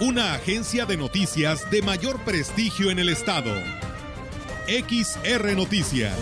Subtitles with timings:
[0.00, 3.52] Una agencia de noticias de mayor prestigio en el estado.
[4.66, 6.16] XR Noticias.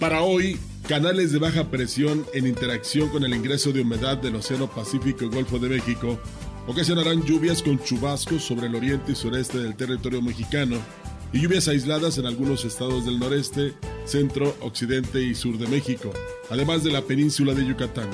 [0.00, 4.66] Para hoy, canales de baja presión en interacción con el ingreso de humedad del Océano
[4.66, 6.18] Pacífico y Golfo de México
[6.66, 10.78] ocasionarán lluvias con chubascos sobre el oriente y sureste del territorio mexicano
[11.38, 16.12] lluvias aisladas en algunos estados del noreste, centro, occidente y sur de México,
[16.50, 18.08] además de la península de Yucatán.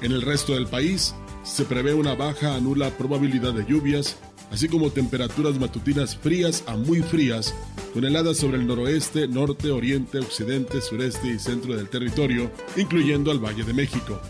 [0.00, 4.16] En el resto del país se prevé una baja a nula probabilidad de lluvias,
[4.50, 7.54] así como temperaturas matutinas frías a muy frías,
[7.92, 13.38] con heladas sobre el noroeste, norte, oriente, occidente, sureste y centro del territorio, incluyendo al
[13.38, 14.20] Valle de México.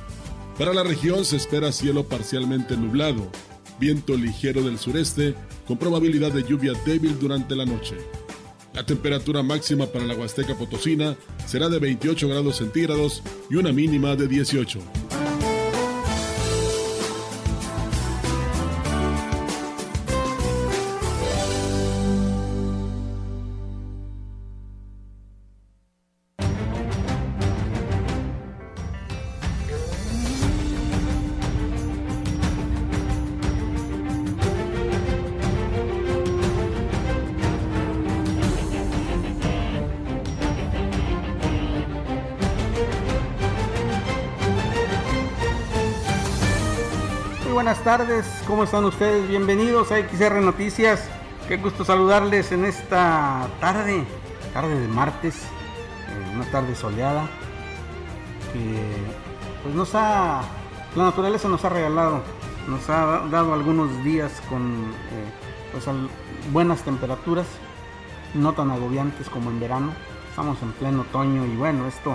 [0.58, 3.30] Para la región se espera cielo parcialmente nublado,
[3.78, 5.34] viento ligero del sureste,
[5.66, 7.96] con probabilidad de lluvia débil durante la noche.
[8.74, 11.16] La temperatura máxima para la Huasteca Potosina
[11.46, 15.03] será de 28 grados centígrados y una mínima de 18.
[47.64, 49.26] Buenas tardes, ¿cómo están ustedes?
[49.26, 51.08] Bienvenidos a XR Noticias.
[51.48, 54.04] Qué gusto saludarles en esta tarde,
[54.52, 57.26] tarde de martes, eh, una tarde soleada,
[58.52, 58.82] que
[59.62, 60.42] pues nos ha,
[60.94, 62.20] la naturaleza nos ha regalado,
[62.68, 65.86] nos ha dado algunos días con eh, pues,
[66.52, 67.46] buenas temperaturas,
[68.34, 69.94] no tan agobiantes como en verano.
[70.28, 72.14] Estamos en pleno otoño y bueno, esto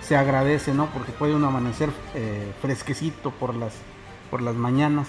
[0.00, 0.86] se agradece, ¿no?
[0.86, 3.74] Porque puede un amanecer eh, fresquecito por las
[4.30, 5.08] por las mañanas.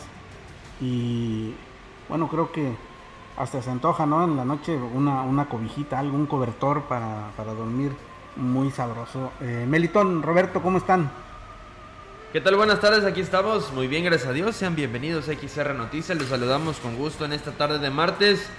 [0.81, 1.53] Y
[2.09, 2.73] bueno, creo que
[3.38, 4.23] hasta se antoja, ¿no?
[4.23, 7.91] En la noche una, una cobijita, algún cobertor para, para dormir
[8.35, 9.31] muy sabroso.
[9.41, 11.09] Eh, Melitón, Roberto, ¿cómo están?
[12.33, 12.55] ¿Qué tal?
[12.55, 13.72] Buenas tardes, aquí estamos.
[13.73, 14.55] Muy bien, gracias a Dios.
[14.55, 16.17] Sean bienvenidos a XR Noticias.
[16.17, 18.49] Les saludamos con gusto en esta tarde de martes.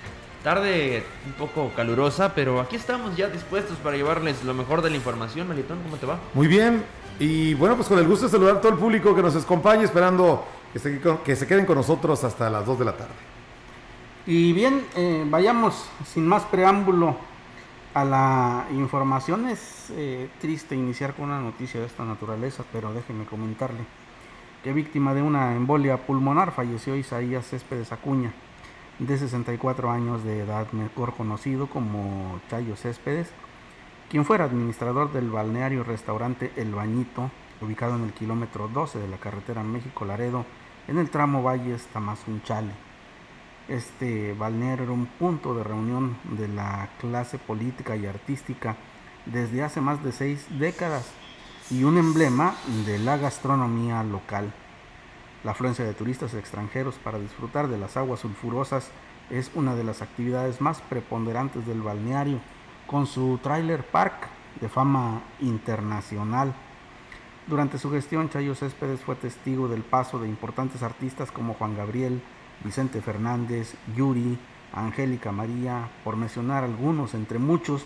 [0.42, 4.96] Tarde un poco calurosa, pero aquí estamos ya dispuestos para llevarles lo mejor de la
[4.96, 5.48] información.
[5.48, 6.18] Melitón, ¿cómo te va?
[6.32, 6.84] Muy bien,
[7.18, 9.84] y bueno, pues con el gusto de saludar a todo el público que nos acompañe,
[9.84, 13.14] esperando que se, que se queden con nosotros hasta las 2 de la tarde.
[14.26, 17.16] Y bien, eh, vayamos sin más preámbulo
[17.94, 19.48] a la información.
[19.48, 23.80] Es eh, triste iniciar con una noticia de esta naturaleza, pero déjenme comentarle
[24.62, 28.32] que víctima de una embolia pulmonar falleció Isaías Céspedes Acuña,
[28.98, 33.28] de 64 años de edad, mejor conocido como Chayo Céspedes
[34.08, 37.30] quien fuera administrador del balneario restaurante El Bañito,
[37.60, 40.46] ubicado en el kilómetro 12 de la carretera México-Laredo,
[40.86, 42.72] en el tramo Valles Tamazunchale.
[43.68, 48.76] Este balneario era un punto de reunión de la clase política y artística
[49.26, 51.12] desde hace más de seis décadas
[51.70, 52.54] y un emblema
[52.86, 54.50] de la gastronomía local.
[55.44, 58.90] La afluencia de turistas extranjeros para disfrutar de las aguas sulfurosas
[59.28, 62.40] es una de las actividades más preponderantes del balneario
[62.88, 64.26] con su trailer park
[64.60, 66.54] de fama internacional.
[67.46, 72.20] Durante su gestión, Chayo Céspedes fue testigo del paso de importantes artistas como Juan Gabriel,
[72.64, 74.38] Vicente Fernández, Yuri,
[74.72, 77.84] Angélica María, por mencionar algunos entre muchos,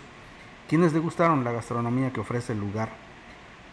[0.69, 2.89] quienes degustaron la gastronomía que ofrece el lugar.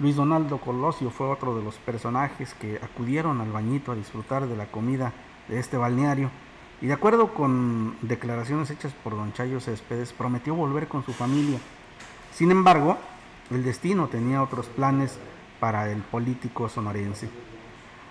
[0.01, 4.57] Luis Donaldo Colosio fue otro de los personajes que acudieron al bañito a disfrutar de
[4.57, 5.13] la comida
[5.49, 6.31] de este balneario
[6.81, 11.59] y de acuerdo con declaraciones hechas por don Chayo Céspedes, prometió volver con su familia.
[12.33, 12.97] Sin embargo,
[13.51, 15.19] el destino tenía otros planes
[15.59, 17.29] para el político sonorense.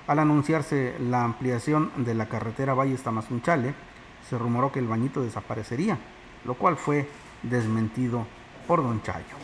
[0.05, 3.73] Al anunciarse la ampliación de la carretera Valles Tamazunchale,
[4.29, 5.97] se rumoró que el bañito desaparecería,
[6.45, 7.09] lo cual fue
[7.41, 8.25] desmentido
[8.67, 9.35] por don Chayo.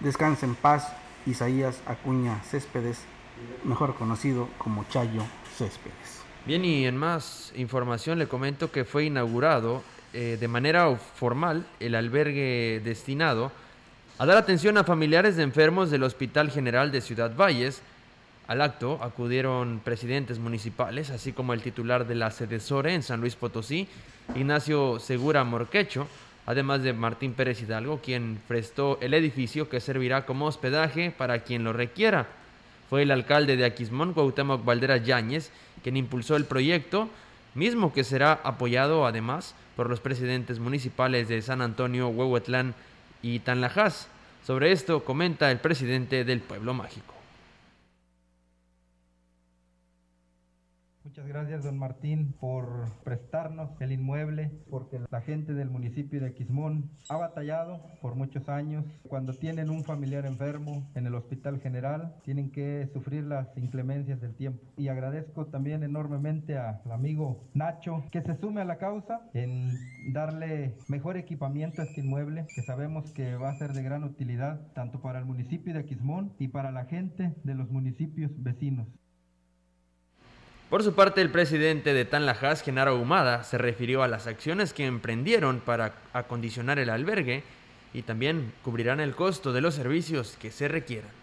[0.00, 0.92] Descansa en paz
[1.26, 3.02] Isaías Acuña Céspedes,
[3.64, 5.22] mejor conocido como Chayo
[5.56, 6.19] Céspedes.
[6.50, 11.94] Bien, y en más información le comento que fue inaugurado eh, de manera formal el
[11.94, 13.52] albergue destinado
[14.18, 17.82] a dar atención a familiares de enfermos del Hospital General de Ciudad Valles.
[18.48, 23.20] Al acto acudieron presidentes municipales, así como el titular de la sede SORE en San
[23.20, 23.86] Luis Potosí,
[24.34, 26.08] Ignacio Segura Morquecho,
[26.46, 31.62] además de Martín Pérez Hidalgo, quien prestó el edificio que servirá como hospedaje para quien
[31.62, 32.39] lo requiera.
[32.90, 35.52] Fue el alcalde de Aquismón, Cuauhtémoc Valderas Yáñez,
[35.84, 37.08] quien impulsó el proyecto,
[37.54, 42.74] mismo que será apoyado además por los presidentes municipales de San Antonio, Huehuetlán
[43.22, 44.08] y Tanlajas.
[44.44, 47.19] Sobre esto comenta el presidente del Pueblo Mágico.
[51.10, 56.88] Muchas gracias, don Martín, por prestarnos el inmueble, porque la gente del municipio de Quismón
[57.08, 58.84] ha batallado por muchos años.
[59.08, 64.36] Cuando tienen un familiar enfermo en el hospital general, tienen que sufrir las inclemencias del
[64.36, 64.62] tiempo.
[64.76, 69.72] Y agradezco también enormemente al amigo Nacho que se sume a la causa en
[70.12, 74.60] darle mejor equipamiento a este inmueble, que sabemos que va a ser de gran utilidad
[74.74, 78.86] tanto para el municipio de Quismón y para la gente de los municipios vecinos.
[80.70, 84.86] Por su parte, el presidente de Tanlajas, Genaro Humada, se refirió a las acciones que
[84.86, 87.42] emprendieron para acondicionar el albergue
[87.92, 91.19] y también cubrirán el costo de los servicios que se requieran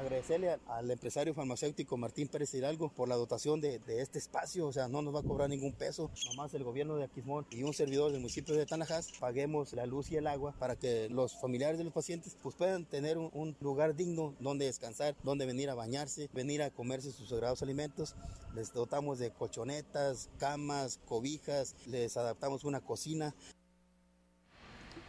[0.00, 4.88] agradecerle al, empresario farmacéutico Martín Pérez Hidalgo por la dotación de, este espacio, o sea,
[4.88, 8.10] no nos va a cobrar ningún peso, nomás el gobierno de Aquismón y un servidor
[8.10, 11.84] del municipio de Tanajás paguemos la luz y el agua para que los familiares de
[11.84, 16.62] los pacientes pues puedan tener un, lugar digno donde descansar, donde venir a bañarse, venir
[16.62, 18.14] a comerse sus sagrados alimentos.
[18.54, 23.34] Les dotamos de colchonetas, camas, cobijas, les adaptamos una cocina.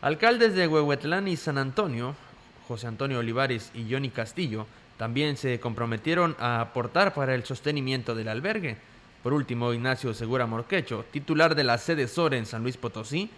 [0.01, 2.15] Alcaldes de Huehuetlán y San Antonio,
[2.68, 4.68] José Antonio Olivares y Johnny Castillo,
[4.98, 8.78] también se comprometieron a aportar para el sostenimiento del albergue.
[9.24, 13.30] Por último, Ignacio Segura Morquecho, titular de la sede SORE en San Luis Potosí,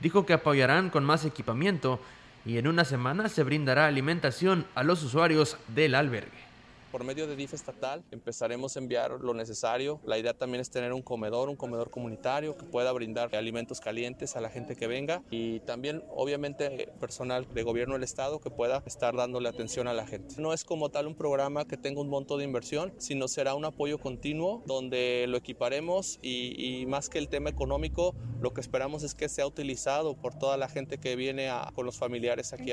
[0.00, 2.00] dijo que apoyarán con más equipamiento
[2.44, 6.51] y en una semana se brindará alimentación a los usuarios del albergue
[6.92, 9.98] por medio de DIF estatal empezaremos a enviar lo necesario.
[10.04, 14.36] La idea también es tener un comedor, un comedor comunitario que pueda brindar alimentos calientes
[14.36, 18.82] a la gente que venga y también obviamente personal de gobierno del estado que pueda
[18.84, 20.34] estar dándole atención a la gente.
[20.38, 23.64] No es como tal un programa que tenga un monto de inversión, sino será un
[23.64, 29.14] apoyo continuo donde lo equiparemos y, más que el tema económico, lo que esperamos es
[29.14, 32.72] que sea utilizado por toda la gente que viene con los familiares aquí.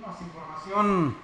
[0.00, 1.16] Más información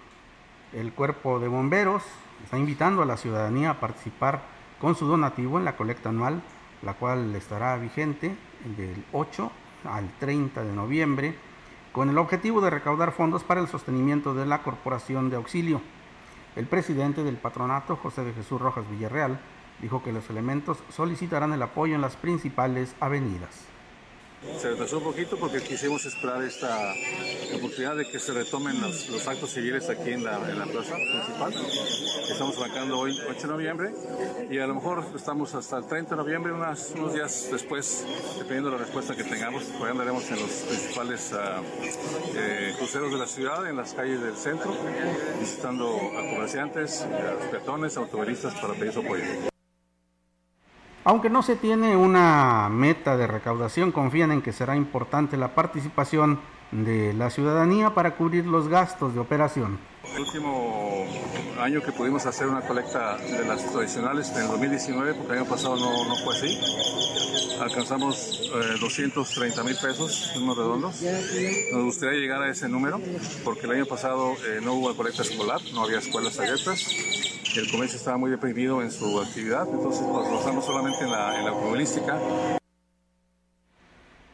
[0.72, 2.02] el cuerpo de bomberos
[2.44, 4.42] está invitando a la ciudadanía a participar
[4.80, 6.42] con su donativo en la colecta anual,
[6.82, 8.34] la cual estará vigente
[8.76, 9.50] del 8
[9.84, 11.34] al 30 de noviembre,
[11.92, 15.80] con el objetivo de recaudar fondos para el sostenimiento de la Corporación de Auxilio.
[16.56, 19.38] El presidente del patronato, José de Jesús Rojas Villarreal,
[19.80, 23.71] dijo que los elementos solicitarán el apoyo en las principales avenidas.
[24.60, 26.94] Se retrasó un poquito porque quisimos esperar esta
[27.54, 31.54] oportunidad de que se retomen los, actos civiles aquí en la, plaza principal.
[32.28, 33.94] Estamos arrancando hoy, 8 de noviembre,
[34.50, 38.04] y a lo mejor estamos hasta el 30 de noviembre, unos días después,
[38.36, 39.64] dependiendo de la respuesta que tengamos.
[39.80, 41.62] Hoy andaremos en los principales ah,
[42.34, 44.74] eh, cruceros de la ciudad, en las calles del centro,
[45.38, 49.51] visitando a comerciantes, a peatones, automovilistas para pedir su apoyo.
[51.04, 56.38] Aunque no se tiene una meta de recaudación, confían en que será importante la participación
[56.70, 59.78] de la ciudadanía para cubrir los gastos de operación.
[60.14, 61.04] El último
[61.60, 65.48] año que pudimos hacer una colecta de las tradicionales en el 2019, porque el año
[65.48, 66.58] pasado no, no fue así,
[67.60, 71.02] alcanzamos 230 eh, mil pesos, números redondos.
[71.72, 73.00] Nos gustaría llegar a ese número,
[73.44, 77.98] porque el año pasado eh, no hubo colecta escolar, no había escuelas abiertas el comercio
[77.98, 82.18] estaba muy deprimido en su actividad, entonces nos basamos solamente en la, en automovilística.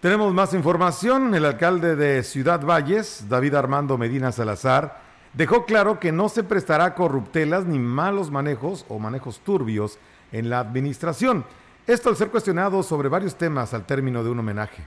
[0.00, 1.34] Tenemos más información.
[1.34, 5.00] El alcalde de Ciudad Valles, David Armando Medina Salazar,
[5.34, 9.98] dejó claro que no se prestará corruptelas ni malos manejos o manejos turbios
[10.30, 11.44] en la administración.
[11.86, 14.84] Esto al ser cuestionado sobre varios temas al término de un homenaje.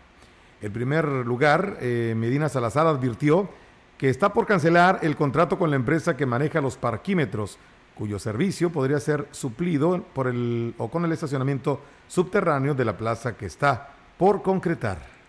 [0.62, 3.50] En primer lugar, eh, Medina Salazar advirtió
[3.98, 7.60] que está por cancelar el contrato con la empresa que maneja los parquímetros
[7.96, 13.38] cuyo servicio podría ser suplido por el o con el estacionamiento subterráneo de la plaza
[13.38, 15.22] que está por concretar.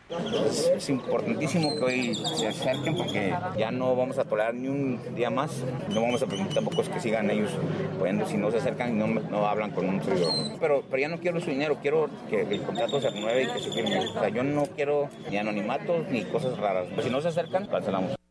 [0.76, 5.30] Es, importantísimo que hoy se acerquen porque ya no vamos a tolerar ni un día
[5.30, 5.64] más.
[5.88, 7.50] No vamos a permitir tampoco que sigan ellos
[7.98, 10.32] poniendo si no se acercan no, no hablan con un servidor.
[10.60, 13.60] Pero, pero ya no quiero su dinero, quiero que el contrato se renueve y que
[13.60, 13.98] se firme.
[14.00, 16.88] O sea, yo no quiero ni anonimatos ni cosas raras.
[16.92, 18.21] Pues si no se acercan, cancelamos.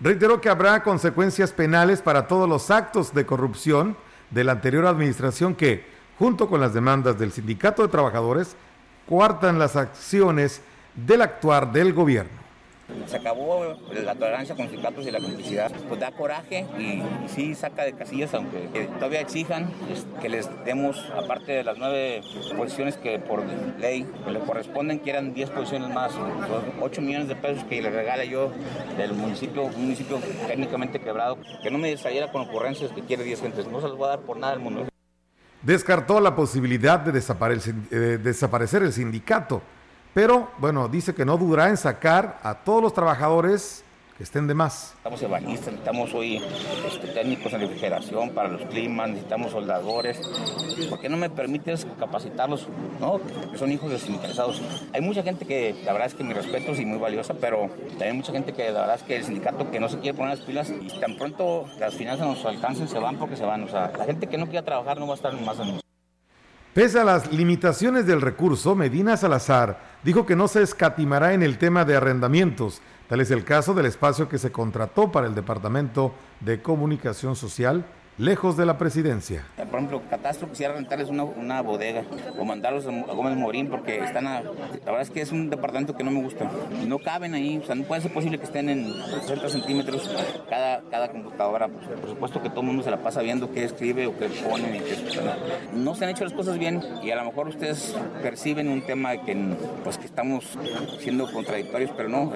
[0.00, 3.96] Reiteró que habrá consecuencias penales para todos los actos de corrupción
[4.30, 5.84] de la anterior administración que,
[6.18, 8.56] junto con las demandas del Sindicato de Trabajadores,
[9.06, 10.62] coartan las acciones
[10.94, 12.39] del actuar del gobierno.
[13.06, 17.84] Se acabó la tolerancia con sindicatos y la complicidad, pues da coraje y, sí saca
[17.84, 19.70] de casillas, aunque todavía exijan
[20.20, 22.22] que les demos, aparte de las nueve
[22.56, 23.42] posiciones que por
[23.78, 27.90] ley le corresponden, que eran 10 posiciones más, los 8 millones de pesos que le
[27.90, 28.52] regala yo
[28.96, 33.40] del municipio, un municipio técnicamente quebrado, que no me saliera con ocurrencias que quiere 10
[33.40, 34.86] gentes, no se los voy a dar por nada al mundo.
[35.62, 39.62] Descartó la posibilidad de eh, desaparecer el sindicato,
[40.14, 43.84] pero bueno, dice que no dudará en sacar a todos los trabajadores
[44.22, 44.92] estén de más.
[44.98, 46.42] Estamos ebanistas, necesitamos hoy
[46.86, 50.20] este, técnicos en refrigeración para los climas, necesitamos soldadores.
[50.88, 52.68] ¿Por qué no me permites capacitarlos?
[53.00, 54.60] No, porque son hijos desinteresados.
[54.92, 58.16] Hay mucha gente que la verdad es que mi respeto es muy valiosa, pero también
[58.16, 60.46] mucha gente que la verdad es que el sindicato que no se quiere poner las
[60.46, 63.64] pilas y tan pronto las finanzas nos alcancen se van porque se van.
[63.64, 65.80] O sea, la gente que no quiera trabajar no va a estar más en
[66.74, 71.58] Pese a las limitaciones del recurso, Medina Salazar dijo que no se escatimará en el
[71.58, 76.14] tema de arrendamientos, Tal es el caso del espacio que se contrató para el Departamento
[76.38, 77.84] de Comunicación Social
[78.20, 79.46] lejos de la presidencia.
[79.56, 82.02] Por ejemplo, Catastro quisiera rentarles una, una bodega
[82.38, 84.50] o mandarlos a Gómez Morín porque están a, la
[84.84, 86.50] verdad es que es un departamento que no me gusta.
[86.86, 90.10] No caben ahí, o sea, no puede ser posible que estén en 60 centímetros
[90.50, 91.68] cada, cada computadora.
[91.68, 94.82] Por supuesto que todo el mundo se la pasa viendo qué escribe o qué pone.
[95.72, 99.16] no se han hecho las cosas bien y a lo mejor ustedes perciben un tema
[99.16, 99.34] que,
[99.82, 100.58] pues, que estamos
[100.98, 102.34] siendo contradictorios, pero no.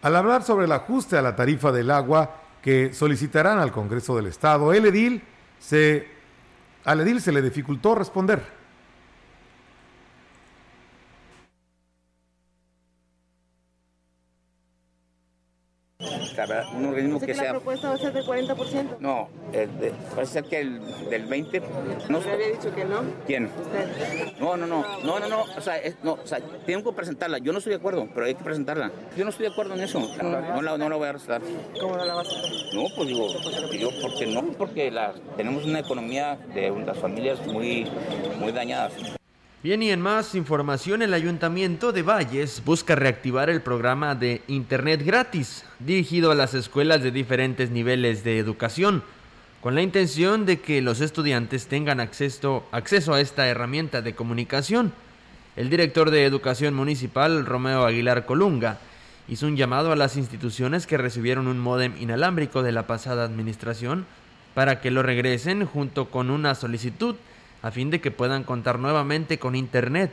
[0.00, 4.26] Al hablar sobre el ajuste a la tarifa del agua que solicitarán al Congreso del
[4.26, 5.22] Estado, el edil
[5.60, 6.08] se,
[6.84, 8.42] al edil se le dificultó responder.
[16.74, 17.44] Un organismo que, que sea...
[17.44, 18.98] la propuesta va a ser del 40%?
[19.00, 19.28] No,
[20.16, 22.08] va a ser que el del 20%...
[22.08, 23.02] No, ¿Me había dicho que no?
[23.26, 23.46] ¿Quién?
[23.46, 24.38] Usted.
[24.40, 27.38] No, no, no, no, no, no, o sea, no, o sea, tengo que presentarla.
[27.38, 28.90] Yo no estoy de acuerdo, pero hay que presentarla.
[29.16, 30.00] Yo no estoy de acuerdo en eso.
[30.22, 31.40] No, la, no la voy a arrestar.
[31.80, 32.74] ¿Cómo no la vas a hacer?
[32.74, 33.28] No, pues digo,
[33.78, 37.86] yo, porque no, porque la, tenemos una economía de las familias muy,
[38.38, 39.15] muy dañadas.
[39.66, 45.02] Bien, y en más información, el Ayuntamiento de Valles busca reactivar el programa de Internet
[45.04, 49.02] gratis, dirigido a las escuelas de diferentes niveles de educación,
[49.60, 54.92] con la intención de que los estudiantes tengan acceso, acceso a esta herramienta de comunicación.
[55.56, 58.78] El director de Educación Municipal, Romeo Aguilar Colunga,
[59.26, 64.06] hizo un llamado a las instituciones que recibieron un módem inalámbrico de la pasada administración
[64.54, 67.16] para que lo regresen junto con una solicitud
[67.66, 70.12] a fin de que puedan contar nuevamente con Internet.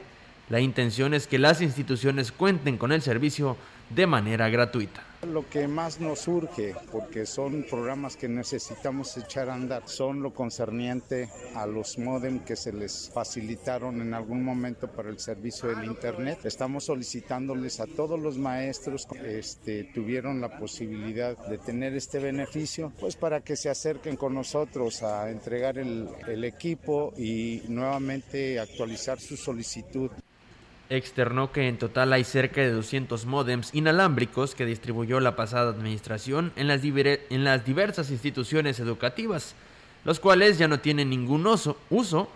[0.50, 3.58] La intención es que las instituciones cuenten con el servicio
[3.92, 5.04] de manera gratuita.
[5.26, 10.34] Lo que más nos surge, porque son programas que necesitamos echar a andar, son lo
[10.34, 15.86] concerniente a los modem que se les facilitaron en algún momento para el servicio del
[15.86, 16.40] Internet.
[16.44, 22.92] Estamos solicitándoles a todos los maestros que este, tuvieron la posibilidad de tener este beneficio,
[23.00, 29.20] pues para que se acerquen con nosotros a entregar el, el equipo y nuevamente actualizar
[29.20, 30.12] su solicitud
[30.90, 36.52] externó que en total hay cerca de 200 módems inalámbricos que distribuyó la pasada administración
[36.56, 39.56] en las, en las diversas instituciones educativas,
[40.04, 42.30] los cuales ya no tienen ningún uso,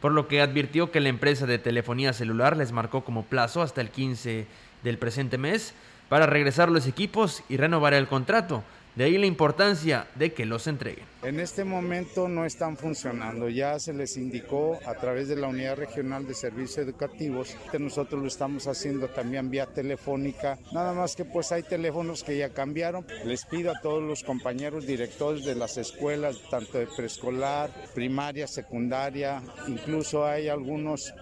[0.00, 3.80] por lo que advirtió que la empresa de telefonía celular les marcó como plazo hasta
[3.80, 4.46] el 15
[4.82, 5.74] del presente mes
[6.08, 10.66] para regresar los equipos y renovar el contrato, de ahí la importancia de que los
[10.66, 11.04] entreguen.
[11.22, 13.48] En este momento no están funcionando.
[13.48, 18.20] Ya se les indicó a través de la Unidad Regional de Servicios Educativos que nosotros
[18.20, 20.58] lo estamos haciendo también vía telefónica.
[20.72, 23.06] Nada más que pues hay teléfonos que ya cambiaron.
[23.24, 29.42] Les pido a todos los compañeros directores de las escuelas, tanto de preescolar, primaria, secundaria,
[29.68, 31.14] incluso hay algunos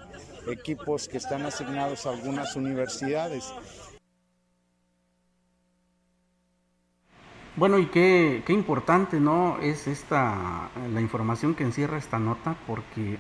[0.50, 3.52] equipos que están asignados a algunas universidades
[7.60, 9.58] Bueno, y qué, qué, importante, ¿no?
[9.58, 13.18] Es esta, la información que encierra esta nota, porque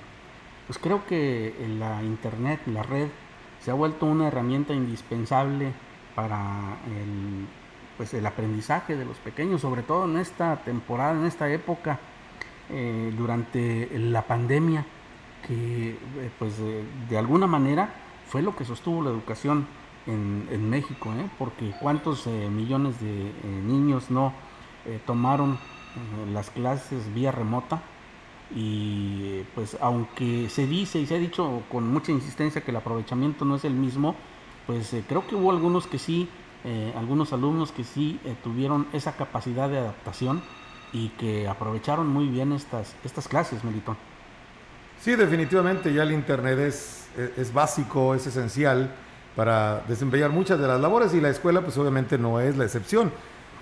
[0.66, 3.08] pues creo que la internet, la red,
[3.60, 5.74] se ha vuelto una herramienta indispensable
[6.14, 7.48] para el,
[7.98, 11.98] pues el aprendizaje de los pequeños, sobre todo en esta temporada, en esta época,
[12.70, 14.86] eh, durante la pandemia,
[15.46, 16.54] que eh, pues
[17.10, 17.92] de alguna manera
[18.26, 19.66] fue lo que sostuvo la educación
[20.10, 21.28] en, México, ¿eh?
[21.38, 24.32] porque cuántos eh, millones de eh, niños no
[25.06, 25.58] tomaron
[26.32, 27.82] las clases vía remota
[28.54, 33.44] y pues aunque se dice y se ha dicho con mucha insistencia que el aprovechamiento
[33.44, 34.16] no es el mismo,
[34.66, 36.30] pues creo que hubo algunos que sí,
[36.96, 40.40] algunos alumnos que sí tuvieron esa capacidad de adaptación
[40.94, 43.98] y que aprovecharon muy bien estas, estas clases, Melitón.
[44.98, 48.94] Sí, definitivamente ya el Internet es, es básico, es esencial
[49.40, 53.10] para desempeñar muchas de las labores y la escuela pues obviamente no es la excepción.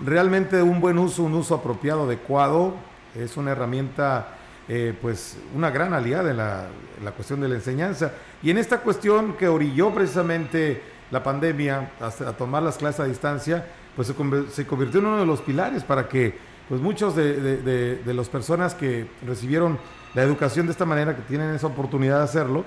[0.05, 2.75] Realmente un buen uso, un uso apropiado, adecuado,
[3.15, 4.27] es una herramienta,
[4.69, 6.67] eh, pues una gran aliada en la,
[6.99, 8.11] en la cuestión de la enseñanza.
[8.43, 10.83] Y en esta cuestión que orilló precisamente
[11.13, 14.15] la pandemia hasta a tomar las clases a distancia, pues se,
[14.51, 16.37] se convirtió en uno de los pilares para que
[16.69, 19.79] pues muchos de, de, de- de las personas que recibieron
[20.17, 22.65] la educación de esta manera, que tienen esa oportunidad de hacerlo,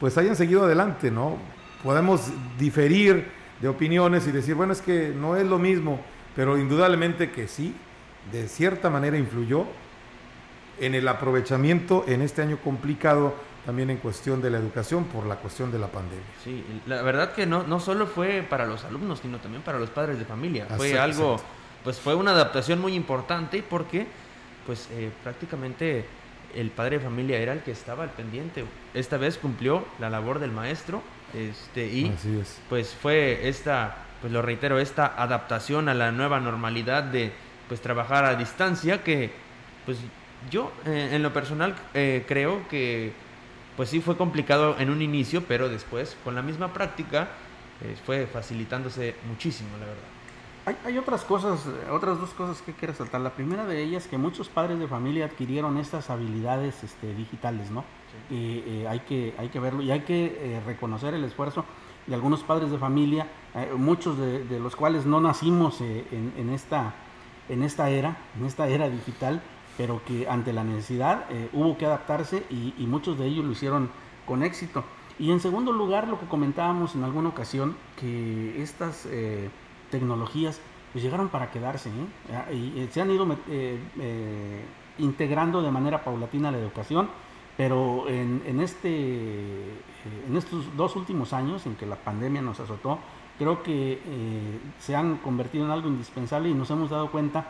[0.00, 1.36] pues hayan seguido adelante, ¿no?
[1.82, 2.22] Podemos
[2.58, 3.28] diferir
[3.60, 6.00] de opiniones y decir, bueno, es que no es lo mismo,
[6.36, 7.74] pero indudablemente que sí,
[8.32, 9.64] de cierta manera influyó
[10.80, 13.34] en el aprovechamiento en este año complicado
[13.66, 16.24] también en cuestión de la educación por la cuestión de la pandemia.
[16.42, 19.90] Sí, la verdad que no, no solo fue para los alumnos, sino también para los
[19.90, 20.66] padres de familia.
[20.76, 21.54] Fue Exacto, algo, exacto.
[21.84, 24.06] pues fue una adaptación muy importante porque,
[24.66, 26.06] pues eh, prácticamente
[26.54, 28.64] el padre de familia era el que estaba al pendiente.
[28.94, 31.02] Esta vez cumplió la labor del maestro,
[31.34, 32.60] este, y Así es.
[32.68, 37.32] pues fue esta, pues lo reitero, esta adaptación a la nueva normalidad de,
[37.68, 39.30] pues trabajar a distancia que,
[39.84, 39.98] pues
[40.50, 43.12] yo eh, en lo personal eh, creo que
[43.76, 47.28] pues sí fue complicado en un inicio, pero después con la misma práctica
[47.80, 50.17] eh, fue facilitándose muchísimo, la verdad.
[50.68, 53.22] Hay, hay otras cosas, eh, otras dos cosas que quiero resaltar.
[53.22, 57.86] La primera de ellas que muchos padres de familia adquirieron estas habilidades este, digitales, ¿no?
[58.28, 61.64] Y, eh, hay que hay que verlo y hay que eh, reconocer el esfuerzo
[62.06, 63.26] de algunos padres de familia,
[63.78, 66.94] muchos de, de los cuales no nacimos en, en esta
[67.48, 69.42] en esta era, en esta era digital,
[69.78, 73.90] pero que ante la necesidad hubo que adaptarse y, y muchos de ellos lo hicieron
[74.26, 74.84] con éxito.
[75.18, 79.50] Y en segundo lugar, lo que comentábamos en alguna ocasión, que estas eh,
[79.90, 80.60] tecnologías
[80.92, 82.32] pues llegaron para quedarse ¿eh?
[82.32, 84.64] Ah, y eh, se han ido eh, eh,
[84.98, 87.08] integrando de manera paulatina la educación,
[87.56, 89.64] pero en, en este,
[90.26, 92.98] en estos dos últimos años en que la pandemia nos azotó,
[93.38, 94.00] creo que
[94.80, 97.46] se han convertido en algo indispensable y nos hemos dado cuenta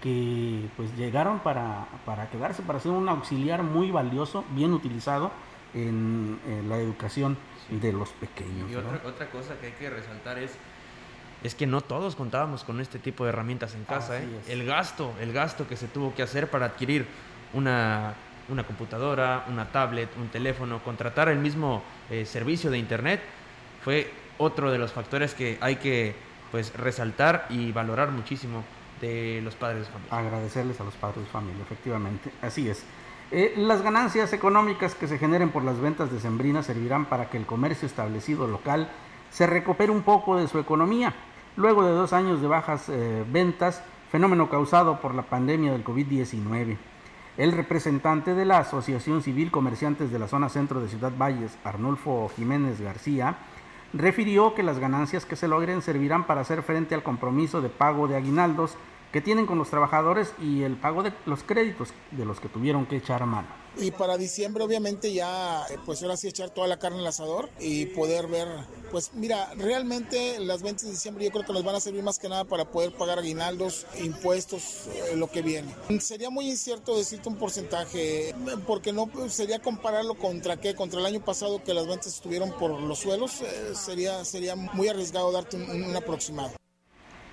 [0.00, 5.30] que pues llegaron para, para quedarse, para ser un auxiliar muy valioso, bien utilizado
[5.74, 7.36] en, en la educación
[7.70, 8.70] de los pequeños.
[8.70, 10.52] Y otra, otra cosa que hay que resaltar es,
[11.42, 14.18] es que no todos contábamos con este tipo de herramientas en casa.
[14.18, 14.26] ¿eh?
[14.48, 17.06] El gasto, el gasto que se tuvo que hacer para adquirir
[17.52, 18.14] una,
[18.48, 23.20] una computadora, una tablet, un teléfono, contratar el mismo eh, servicio de internet,
[23.82, 26.14] fue otro de los factores que hay que
[26.50, 28.62] pues resaltar y valorar muchísimo
[29.00, 30.18] de los padres de familia.
[30.18, 32.30] Agradecerles a los padres de familia, efectivamente.
[32.40, 32.84] Así es.
[33.30, 37.46] Eh, las ganancias económicas que se generen por las ventas decembrinas servirán para que el
[37.46, 38.90] comercio establecido local
[39.30, 41.14] se recupere un poco de su economía.
[41.54, 46.78] Luego de dos años de bajas eh, ventas, fenómeno causado por la pandemia del COVID-19.
[47.36, 52.30] El representante de la Asociación Civil Comerciantes de la zona centro de Ciudad Valles, Arnulfo
[52.34, 53.36] Jiménez García,
[53.92, 58.08] refirió que las ganancias que se logren servirán para hacer frente al compromiso de pago
[58.08, 58.76] de aguinaldos
[59.12, 62.86] que tienen con los trabajadores y el pago de los créditos de los que tuvieron
[62.86, 63.61] que echar mano.
[63.76, 67.48] Y para diciembre obviamente ya, eh, pues ahora sí echar toda la carne al asador
[67.58, 68.46] y poder ver,
[68.90, 72.18] pues mira, realmente las ventas de diciembre yo creo que nos van a servir más
[72.18, 75.74] que nada para poder pagar aguinaldos, impuestos, eh, lo que viene.
[76.00, 78.34] Sería muy incierto decirte un porcentaje,
[78.66, 82.52] porque no pues, sería compararlo contra qué, contra el año pasado que las ventas estuvieron
[82.58, 86.52] por los suelos, eh, sería, sería muy arriesgado darte un, un aproximado.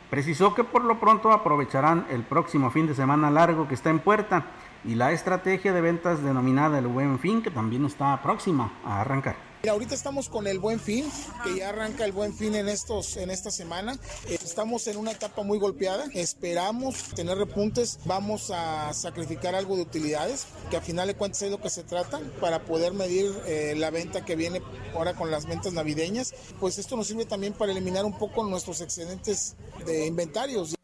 [0.10, 4.00] Precisó que por lo pronto aprovecharán el próximo fin de semana largo que está en
[4.00, 4.46] puerta
[4.84, 9.50] y la estrategia de ventas denominada el Buen Fin que también está próxima a arrancar.
[9.62, 11.04] Mira, ahorita estamos con el Buen Fin,
[11.44, 13.98] que ya arranca el Buen Fin en estos en esta semana.
[14.30, 16.06] Estamos en una etapa muy golpeada.
[16.14, 18.00] Esperamos tener repuntes.
[18.06, 21.84] Vamos a sacrificar algo de utilidades, que a final de cuentas es lo que se
[21.84, 24.62] trata, para poder medir eh, la venta que viene
[24.96, 26.34] ahora con las ventas navideñas.
[26.62, 30.79] Pues esto nos sirve también para eliminar un poco nuestros excedentes de inventarios.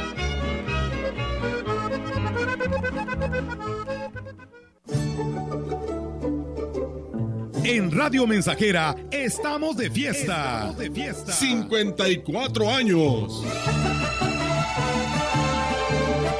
[7.71, 10.57] En Radio Mensajera estamos de fiesta.
[10.57, 11.31] Estamos de fiesta.
[11.31, 13.45] 54 años.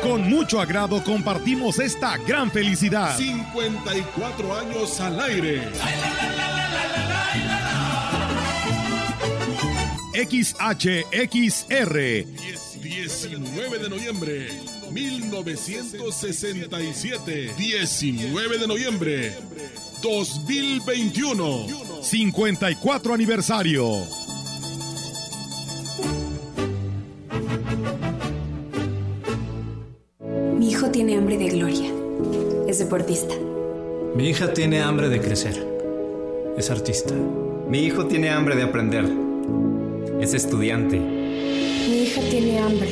[0.04, 3.15] Con mucho agrado compartimos esta gran felicidad.
[3.15, 5.70] 54 años al aire.
[10.13, 12.26] XHXR.
[12.82, 14.50] 19 de noviembre
[14.91, 17.54] 1967.
[17.58, 19.34] 19 de noviembre
[20.02, 21.68] 2021.
[22.02, 23.86] 54 aniversario.
[30.58, 31.92] Mi hijo tiene hambre de gloria.
[32.68, 33.36] Es deportista.
[34.16, 35.66] Mi hija tiene hambre de crecer.
[36.58, 37.14] Es artista.
[37.68, 39.06] Mi hijo tiene hambre de aprender.
[40.20, 41.00] Es estudiante.
[41.00, 42.90] Mi hija tiene hambre.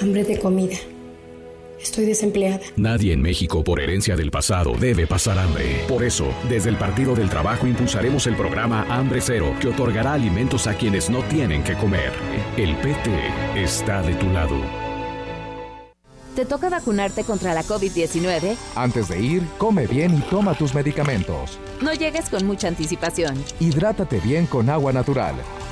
[0.00, 0.76] Hambre de comida.
[1.88, 2.60] Estoy desempleada.
[2.76, 5.84] Nadie en México por herencia del pasado debe pasar hambre.
[5.88, 10.66] Por eso, desde el Partido del Trabajo impulsaremos el programa Hambre Cero, que otorgará alimentos
[10.66, 12.12] a quienes no tienen que comer.
[12.58, 13.10] El PT
[13.56, 14.56] está de tu lado.
[16.36, 18.54] ¿Te toca vacunarte contra la COVID-19?
[18.76, 21.58] Antes de ir, come bien y toma tus medicamentos.
[21.80, 23.34] No llegues con mucha anticipación.
[23.60, 25.36] Hidrátate bien con agua natural.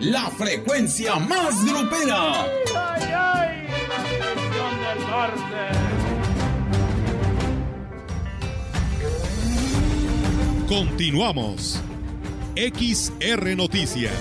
[0.00, 2.44] La frecuencia más grupera.
[2.44, 3.66] ¡Ay, ay!
[3.88, 5.62] La selección del norte.
[10.68, 11.80] Continuamos.
[12.56, 14.12] XR Noticias.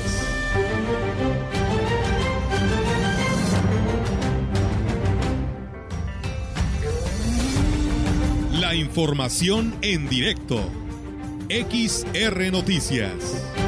[8.54, 10.70] La información en directo.
[11.50, 13.65] XR Noticias.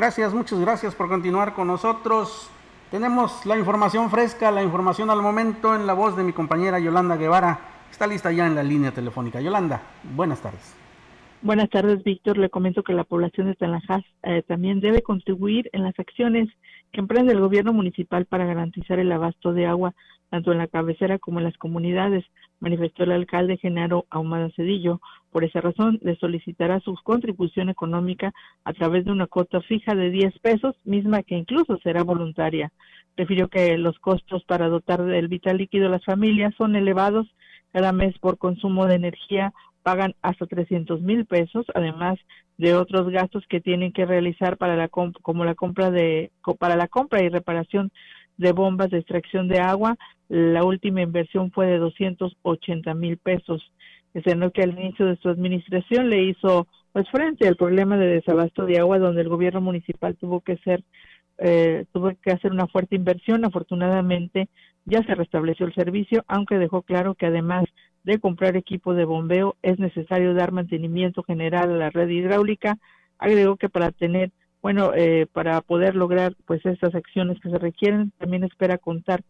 [0.00, 2.50] Gracias, muchas gracias por continuar con nosotros.
[2.90, 7.18] Tenemos la información fresca, la información al momento en la voz de mi compañera Yolanda
[7.18, 7.60] Guevara.
[7.90, 9.42] Está lista ya en la línea telefónica.
[9.42, 9.82] Yolanda,
[10.16, 10.74] buenas tardes.
[11.42, 12.38] Buenas tardes, Víctor.
[12.38, 16.48] Le comento que la población de Tanajás eh, también debe contribuir en las acciones
[16.92, 19.92] que emprende el gobierno municipal para garantizar el abasto de agua
[20.30, 22.24] tanto en la cabecera como en las comunidades,
[22.60, 25.00] manifestó el alcalde Genaro Ahumada Cedillo.
[25.30, 28.32] Por esa razón, le solicitará su contribución económica
[28.64, 32.72] a través de una cuota fija de 10 pesos, misma que incluso será voluntaria.
[33.16, 37.26] Refirió que los costos para dotar del vital líquido a las familias son elevados.
[37.72, 42.18] Cada mes por consumo de energía pagan hasta 300 mil pesos, además
[42.58, 46.88] de otros gastos que tienen que realizar para la como la compra de para la
[46.88, 47.90] compra y reparación
[48.40, 49.96] de bombas de extracción de agua.
[50.28, 53.70] La última inversión fue de 280 mil pesos.
[54.14, 58.64] Es que al inicio de su administración le hizo pues frente al problema de desabasto
[58.64, 60.82] de agua, donde el gobierno municipal tuvo que ser
[61.38, 63.44] eh, tuvo que hacer una fuerte inversión.
[63.44, 64.48] Afortunadamente
[64.86, 67.64] ya se restableció el servicio, aunque dejó claro que además
[68.04, 72.78] de comprar equipo de bombeo es necesario dar mantenimiento general a la red hidráulica.
[73.18, 78.12] Agregó que para tener bueno, eh, para poder lograr pues estas acciones que se requieren,
[78.18, 79.22] también espera contar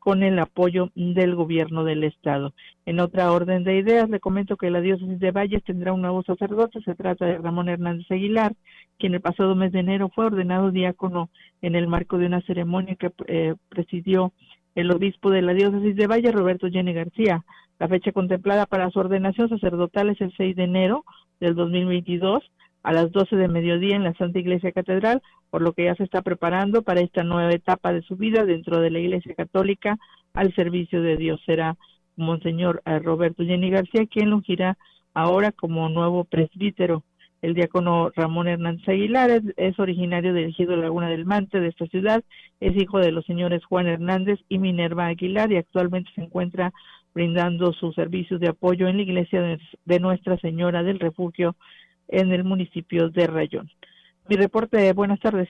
[0.00, 2.54] con el apoyo del gobierno del estado.
[2.86, 6.22] En otra orden de ideas, le comento que la diócesis de Valles tendrá un nuevo
[6.22, 8.54] sacerdote, se trata de Ramón Hernández Aguilar,
[8.98, 11.28] quien el pasado mes de enero fue ordenado diácono
[11.60, 14.32] en el marco de una ceremonia que eh, presidió
[14.74, 17.44] el obispo de la diócesis de Valles, Roberto Jenny García.
[17.78, 21.04] La fecha contemplada para su ordenación sacerdotal es el 6 de enero
[21.40, 22.42] del 2022
[22.82, 26.04] a las 12 de mediodía en la Santa Iglesia Catedral, por lo que ya se
[26.04, 29.98] está preparando para esta nueva etapa de su vida dentro de la Iglesia Católica
[30.32, 31.40] al servicio de Dios.
[31.44, 31.76] Será
[32.16, 34.78] Monseñor eh, Roberto Jenny García quien lo ungirá
[35.14, 37.02] ahora como nuevo presbítero.
[37.42, 42.22] El diácono Ramón Hernández Aguilar es, originario del ejido Laguna del Mante de esta ciudad,
[42.60, 46.74] es hijo de los señores Juan Hernández y Minerva Aguilar y actualmente se encuentra
[47.14, 51.56] brindando sus servicios de apoyo en la iglesia de Nuestra Señora del Refugio
[52.10, 53.70] en el municipio de Rayón.
[54.28, 55.48] Mi reporte, buenas tardes.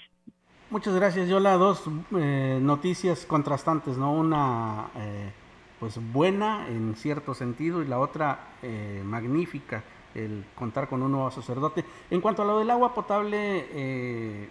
[0.70, 1.55] Muchas gracias, Yola.
[1.55, 1.85] Dos
[2.16, 4.12] eh, noticias contrastantes, ¿no?
[4.12, 5.33] Una eh,
[5.81, 9.83] pues buena en cierto sentido y la otra eh, magnífica
[10.14, 11.85] el contar con un nuevo sacerdote.
[12.11, 14.49] En cuanto a lo del agua potable, eh,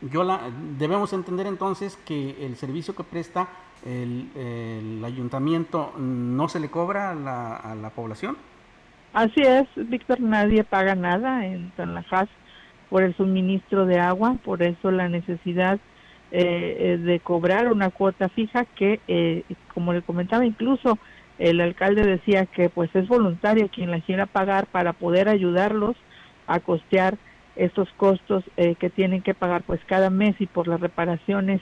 [0.00, 3.48] yo la, debemos entender entonces que el servicio que presta
[3.84, 8.36] el, el ayuntamiento no se le cobra a la, a la población.
[9.12, 12.28] Así es, Víctor, nadie paga nada en Tanlajas
[12.88, 15.78] por el suministro de agua, por eso la necesidad
[16.30, 19.44] eh, eh, de cobrar una cuota fija que, eh,
[19.74, 20.98] como le comentaba, incluso
[21.38, 25.94] el alcalde decía que pues es voluntario quien la quiera pagar para poder ayudarlos
[26.46, 27.18] a costear
[27.54, 31.60] estos costos que tienen que pagar pues cada mes y por las reparaciones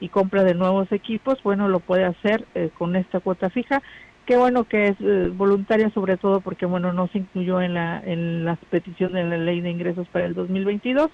[0.00, 2.44] y compra de nuevos equipos, bueno, lo puede hacer
[2.76, 3.82] con esta cuota fija
[4.28, 8.44] qué bueno que es voluntaria sobre todo porque bueno no se incluyó en la en
[8.44, 11.10] las peticiones de la ley de ingresos para el 2022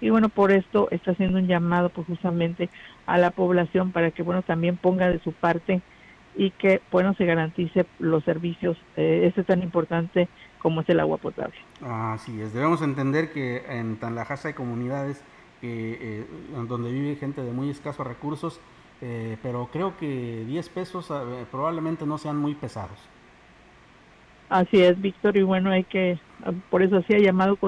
[0.00, 2.70] y bueno, por esto está haciendo un llamado pues justamente
[3.04, 5.82] a la población para que bueno también ponga de su parte
[6.36, 11.18] y que bueno se garantice los servicios eh, este tan importante como es el agua
[11.18, 11.56] potable.
[11.82, 15.22] Así es, debemos entender que en Tanlajas hay comunidades
[15.60, 16.26] eh,
[16.66, 18.58] donde vive gente de muy escasos recursos,
[19.00, 22.98] eh, pero creo que 10 pesos eh, probablemente no sean muy pesados.
[24.48, 26.18] Así es, Víctor, y bueno, hay que,
[26.70, 27.58] por eso ha llamado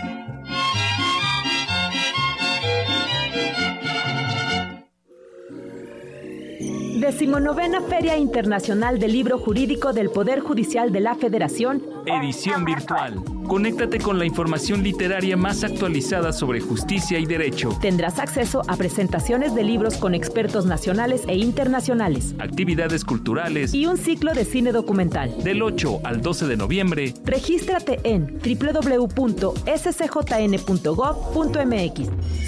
[7.01, 11.81] Decimonovena Feria Internacional del Libro Jurídico del Poder Judicial de la Federación.
[12.05, 13.23] Edición virtual.
[13.47, 17.75] Conéctate con la información literaria más actualizada sobre justicia y derecho.
[17.81, 22.35] Tendrás acceso a presentaciones de libros con expertos nacionales e internacionales.
[22.37, 23.73] Actividades culturales.
[23.73, 25.35] Y un ciclo de cine documental.
[25.43, 27.15] Del 8 al 12 de noviembre.
[27.25, 29.31] Regístrate en www.scjn.gov.mx.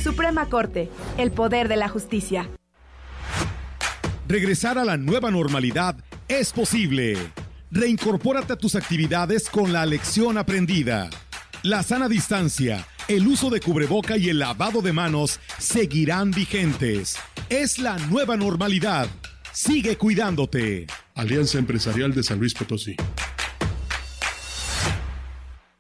[0.04, 0.92] Suprema Corte.
[1.18, 2.48] El poder de la justicia.
[4.34, 5.96] Regresar a la nueva normalidad
[6.28, 7.16] es posible.
[7.70, 11.08] Reincorpórate a tus actividades con la lección aprendida.
[11.62, 17.16] La sana distancia, el uso de cubreboca y el lavado de manos seguirán vigentes.
[17.50, 19.08] Es la nueva normalidad.
[19.52, 20.88] Sigue cuidándote.
[21.14, 22.96] Alianza Empresarial de San Luis Potosí.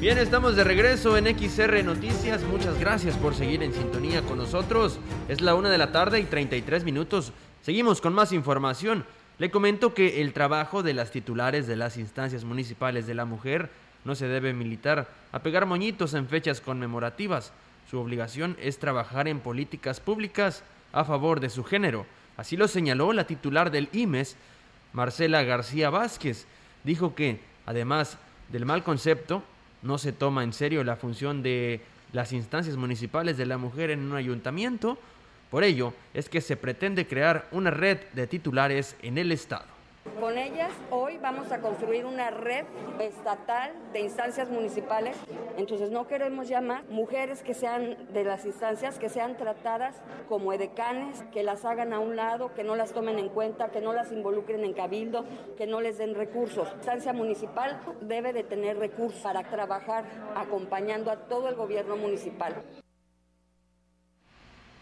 [0.00, 2.42] Bien, estamos de regreso en XR Noticias.
[2.44, 4.98] Muchas gracias por seguir en sintonía con nosotros.
[5.28, 7.34] Es la una de la tarde y 33 minutos.
[7.60, 9.04] Seguimos con más información.
[9.36, 13.68] Le comento que el trabajo de las titulares de las instancias municipales de la mujer
[14.06, 17.52] no se debe militar a pegar moñitos en fechas conmemorativas.
[17.90, 20.62] Su obligación es trabajar en políticas públicas
[20.94, 22.06] a favor de su género.
[22.38, 24.36] Así lo señaló la titular del IMES,
[24.94, 26.46] Marcela García Vázquez.
[26.84, 28.16] Dijo que, además
[28.48, 29.42] del mal concepto,
[29.82, 31.80] no se toma en serio la función de
[32.12, 34.98] las instancias municipales de la mujer en un ayuntamiento.
[35.50, 39.69] Por ello es que se pretende crear una red de titulares en el Estado.
[40.18, 42.64] Con ellas hoy vamos a construir una red
[43.00, 45.14] estatal de instancias municipales.
[45.58, 51.22] Entonces no queremos llamar mujeres que sean de las instancias, que sean tratadas como edecanes,
[51.32, 54.10] que las hagan a un lado, que no las tomen en cuenta, que no las
[54.10, 55.26] involucren en cabildo,
[55.58, 56.68] que no les den recursos.
[56.68, 62.54] La instancia municipal debe de tener recursos para trabajar acompañando a todo el gobierno municipal.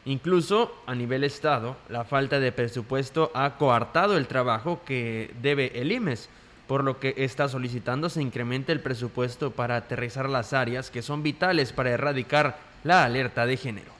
[0.08, 5.92] Incluso a nivel Estado, la falta de presupuesto ha coartado el trabajo que debe el
[5.92, 6.30] IMES,
[6.66, 11.22] por lo que está solicitando se incremente el presupuesto para aterrizar las áreas que son
[11.22, 13.97] vitales para erradicar la alerta de género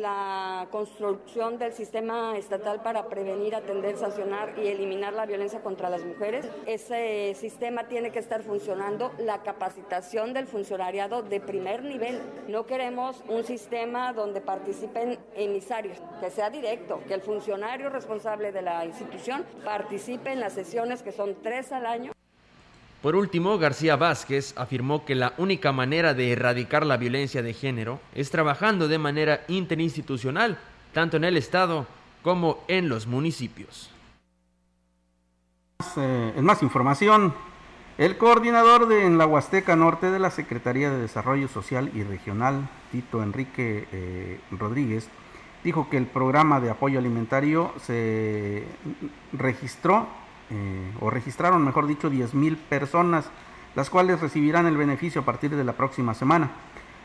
[0.00, 6.04] la construcción del sistema estatal para prevenir, atender, sancionar y eliminar la violencia contra las
[6.04, 6.48] mujeres.
[6.66, 12.20] Ese sistema tiene que estar funcionando, la capacitación del funcionariado de primer nivel.
[12.48, 18.62] No queremos un sistema donde participen emisarios, que sea directo, que el funcionario responsable de
[18.62, 22.15] la institución participe en las sesiones que son tres al año
[23.06, 28.00] por último, García Vázquez afirmó que la única manera de erradicar la violencia de género
[28.16, 30.58] es trabajando de manera interinstitucional,
[30.92, 31.86] tanto en el Estado
[32.24, 33.92] como en los municipios.
[35.94, 37.32] en eh, más información,
[37.96, 42.68] el coordinador de en la Huasteca Norte de la Secretaría de Desarrollo Social y Regional,
[42.90, 45.08] Tito Enrique eh, Rodríguez,
[45.62, 48.64] dijo que el programa de apoyo alimentario se
[49.32, 50.08] registró
[50.50, 53.30] eh, o registraron, mejor dicho, 10.000 personas,
[53.74, 56.50] las cuales recibirán el beneficio a partir de la próxima semana.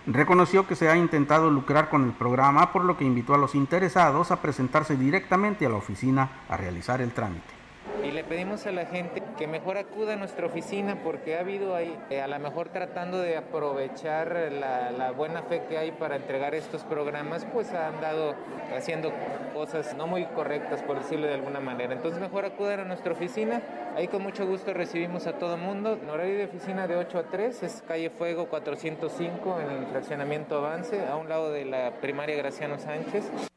[0.07, 3.55] Reconoció que se ha intentado lucrar con el programa, por lo que invitó a los
[3.55, 7.60] interesados a presentarse directamente a la oficina a realizar el trámite
[8.03, 11.75] y le pedimos a la gente que mejor acuda a nuestra oficina porque ha habido
[11.75, 16.55] ahí, eh, a lo mejor tratando de aprovechar la, buena fe que hay para entregar
[16.55, 18.33] estos programas, pues han dado
[18.75, 19.11] haciendo
[19.53, 21.93] cosas no muy correctas, por decirlo de alguna manera.
[21.93, 23.61] Entonces mejor acudan a nuestra oficina,
[23.95, 25.99] ahí con mucho gusto recibimos a todo mundo.
[26.01, 30.57] En horario de oficina de 8 a 3 es calle Fuego 405 en el fraccionamiento
[30.57, 33.50] Avance, a un lado de la primaria Graciano Sánchez.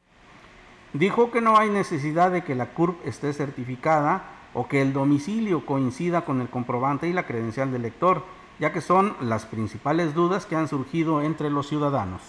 [0.95, 5.65] Dijo que no hay necesidad de que la CURP esté certificada o que el domicilio
[5.65, 8.23] coincida con el comprobante y la credencial del lector,
[8.59, 12.21] ya que son las principales dudas que han surgido entre los ciudadanos.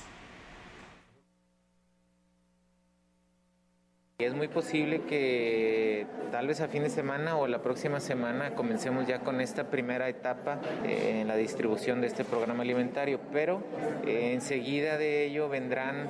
[4.18, 9.06] Es muy posible que tal vez a fin de semana o la próxima semana comencemos
[9.06, 13.62] ya con esta primera etapa eh, en la distribución de este programa alimentario, pero
[14.06, 16.08] eh, enseguida de ello vendrán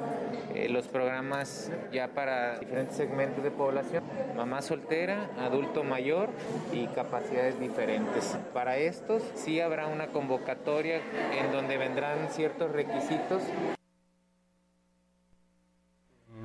[0.55, 4.05] eh, los programas ya para diferentes segmentos de población,
[4.37, 6.29] mamá soltera, adulto mayor
[6.73, 8.39] y capacidades diferentes.
[8.55, 11.01] Para estos sí habrá una convocatoria
[11.41, 13.43] en donde vendrán ciertos requisitos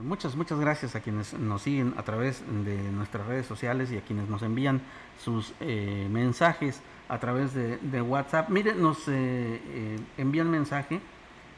[0.04, 4.02] muchas, muchas gracias a quienes nos siguen a través de nuestras redes sociales y a
[4.02, 4.82] quienes nos envían
[5.24, 8.50] sus eh, mensajes a través de, WhatsApp.
[8.50, 11.02] Miren, nos eh, eh, envían mensaje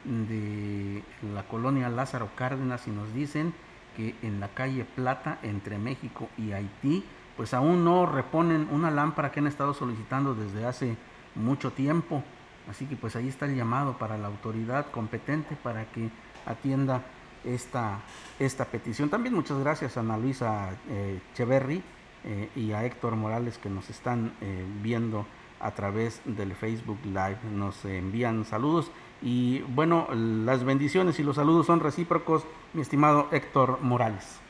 [0.04, 1.02] de
[1.32, 3.54] la colonia Lázaro Cárdenas y nos dicen
[3.96, 7.04] que en la calle Plata entre México y Haití,
[7.36, 10.96] pues aún no reponen una lámpara que han estado solicitando desde hace
[11.34, 12.22] mucho tiempo.
[12.68, 16.10] Así que pues ahí está el llamado para la autoridad competente para que
[16.46, 17.02] atienda
[17.44, 18.00] esta,
[18.38, 19.08] esta petición.
[19.08, 21.82] También muchas gracias a Ana Luisa eh, Cheverry
[22.24, 25.26] eh, y a Héctor Morales que nos están eh, viendo
[25.60, 27.38] a través del Facebook Live.
[27.52, 28.90] Nos envían saludos
[29.22, 32.44] y bueno, las bendiciones y los saludos son recíprocos,
[32.74, 34.40] mi estimado Héctor Morales.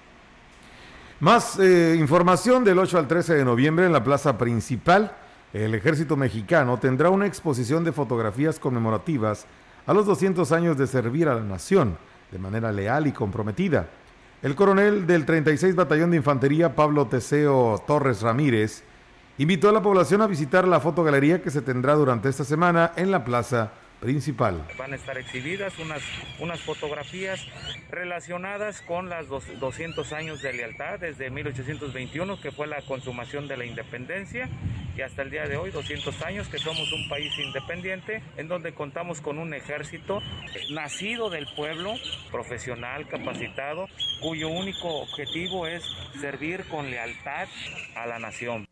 [1.20, 5.16] Más información del 8 al 13 de noviembre en la plaza principal.
[5.52, 9.46] El ejército mexicano tendrá una exposición de fotografías conmemorativas
[9.86, 11.96] a los 200 años de servir a la nación
[12.34, 13.86] de manera leal y comprometida.
[14.42, 18.82] El coronel del 36 Batallón de Infantería, Pablo Teseo Torres Ramírez,
[19.38, 23.12] invitó a la población a visitar la fotogalería que se tendrá durante esta semana en
[23.12, 23.70] la plaza
[24.04, 24.66] principal.
[24.76, 26.02] Van a estar exhibidas unas,
[26.38, 27.40] unas fotografías
[27.90, 33.64] relacionadas con las 200 años de lealtad desde 1821, que fue la consumación de la
[33.64, 34.50] independencia,
[34.94, 38.74] y hasta el día de hoy 200 años que somos un país independiente en donde
[38.74, 40.20] contamos con un ejército
[40.70, 41.94] nacido del pueblo,
[42.30, 43.88] profesional, capacitado,
[44.20, 45.82] cuyo único objetivo es
[46.20, 47.48] servir con lealtad
[47.96, 48.66] a la nación.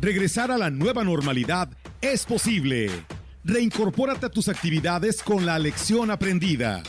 [0.00, 1.68] Regresar a la nueva normalidad
[2.00, 2.90] es posible.
[3.44, 6.82] Reincorpórate a tus actividades con la lección aprendida.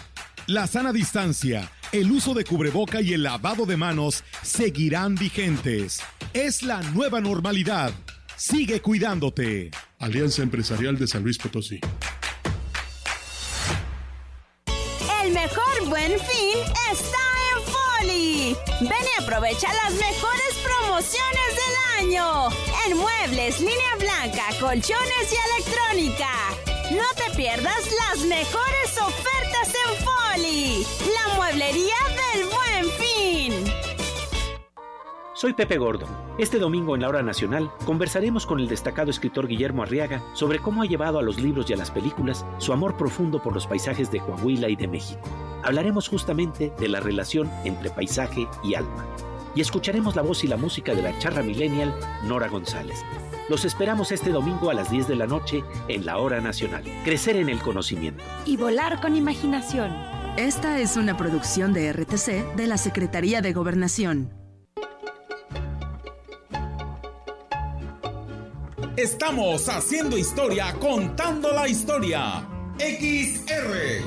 [0.48, 6.02] La sana distancia, el uso de cubreboca y el lavado de manos seguirán vigentes.
[6.34, 7.92] Es la nueva normalidad.
[8.38, 9.72] Sigue cuidándote.
[10.00, 11.82] Alianza Empresarial de San Luis Potosí.
[15.22, 16.58] El mejor buen fin
[16.92, 17.20] está
[17.52, 18.56] en Foli.
[18.80, 20.61] Ven y aprovecha las mejores
[21.02, 22.50] promociones del año.
[22.88, 26.30] En muebles, línea blanca, colchones y electrónica.
[26.92, 30.86] No te pierdas las mejores ofertas en Foli.
[31.14, 31.96] La mueblería
[32.34, 33.74] del buen fin.
[35.34, 36.06] Soy Pepe Gordo.
[36.38, 40.84] Este domingo en la Hora Nacional conversaremos con el destacado escritor Guillermo Arriaga sobre cómo
[40.84, 44.12] ha llevado a los libros y a las películas su amor profundo por los paisajes
[44.12, 45.22] de Coahuila y de México.
[45.64, 49.08] Hablaremos justamente de la relación entre paisaje y alma.
[49.56, 51.94] Y escucharemos la voz y la música de la charra millennial
[52.24, 53.00] Nora González.
[53.50, 56.84] Los esperamos este domingo a las 10 de la noche en la Hora Nacional.
[57.04, 58.24] Crecer en el conocimiento.
[58.46, 59.92] Y volar con imaginación.
[60.38, 64.30] Esta es una producción de RTC de la Secretaría de Gobernación.
[68.96, 72.48] Estamos haciendo historia, contando la historia.
[72.78, 74.02] XR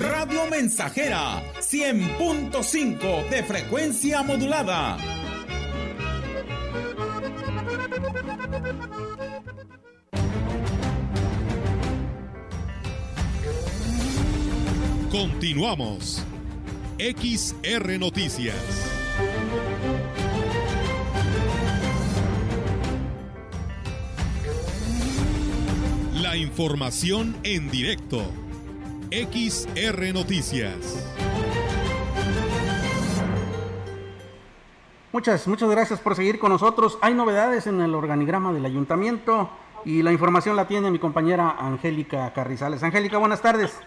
[0.00, 4.96] Radio Mensajera 100.5 de frecuencia modulada.
[15.10, 16.22] Continuamos.
[17.00, 18.54] XR Noticias.
[26.14, 28.22] La información en directo.
[29.10, 31.35] XR Noticias.
[35.16, 36.98] Muchas, muchas gracias por seguir con nosotros.
[37.00, 39.48] Hay novedades en el organigrama del ayuntamiento
[39.82, 42.82] y la información la tiene mi compañera Angélica Carrizales.
[42.82, 43.80] Angélica, buenas tardes.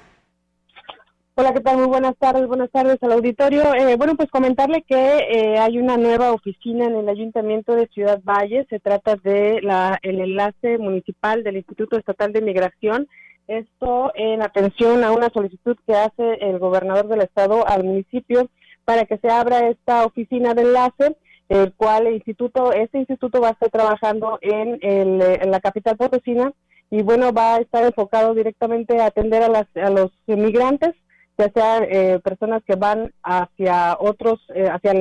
[1.36, 1.78] Hola, ¿qué tal?
[1.78, 3.76] Muy buenas tardes, buenas tardes al auditorio.
[3.76, 8.20] Eh, bueno, pues comentarle que eh, hay una nueva oficina en el Ayuntamiento de Ciudad
[8.24, 8.66] Valle.
[8.68, 13.08] Se trata de la, el enlace municipal del Instituto Estatal de Migración.
[13.48, 18.50] Esto en atención a una solicitud que hace el gobernador del estado al municipio
[18.90, 21.16] para que se abra esta oficina de enlace,
[21.48, 25.96] el cual el instituto, este instituto va a estar trabajando en, el, en la capital
[25.96, 26.52] potosina
[26.90, 30.96] y bueno, va a estar enfocado directamente a atender a, las, a los inmigrantes
[31.38, 34.92] ya sea eh, personas que van hacia otros, eh, hacia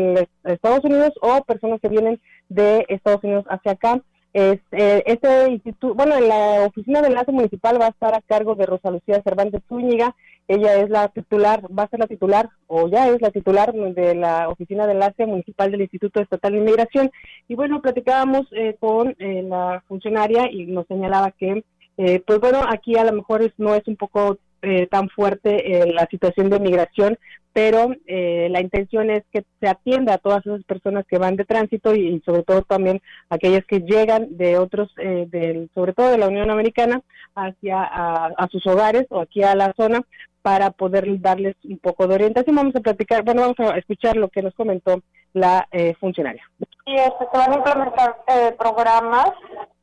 [0.44, 2.20] Estados Unidos o personas que vienen
[2.50, 4.02] de Estados Unidos hacia acá.
[4.34, 8.66] Eh, este instituto, bueno, la oficina de enlace municipal va a estar a cargo de
[8.66, 10.14] Rosa Lucía Cervantes Zúñiga.
[10.48, 14.14] Ella es la titular, va a ser la titular o ya es la titular de
[14.14, 17.10] la oficina de enlace municipal del Instituto Estatal de Inmigración.
[17.46, 18.46] Y bueno, platicábamos
[18.80, 21.64] con la funcionaria y nos señalaba que,
[21.96, 26.06] pues bueno, aquí a lo mejor es, no es un poco eh, tan fuerte la
[26.10, 27.18] situación de migración,
[27.58, 31.44] pero eh, la intención es que se atienda a todas esas personas que van de
[31.44, 36.18] tránsito y, sobre todo también aquellas que llegan de otros, eh, del, sobre todo de
[36.18, 37.02] la Unión Americana,
[37.34, 40.02] hacia a, sus hogares o aquí a la zona
[40.48, 42.56] para poder darles un poco de orientación.
[42.56, 45.02] Vamos a platicar, bueno, vamos a escuchar lo que nos comentó
[45.34, 46.42] la eh, funcionaria.
[46.86, 49.32] Y este, se van a implementar eh, programas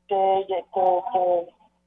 [0.08, 0.64] que, que,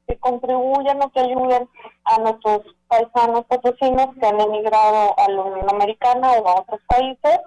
[0.06, 1.68] que, contribuyan o que ayuden
[2.04, 7.40] a nuestros paisanos potosinos que han emigrado a la Unión Americana o a otros países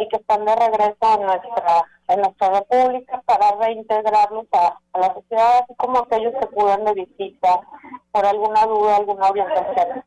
[0.00, 5.60] y que están de regreso a nuestra, a nuestra república para reintegrarlos a, la sociedad,
[5.62, 7.60] así como aquellos que puedan de visita
[8.12, 10.04] por alguna duda, alguna orientación.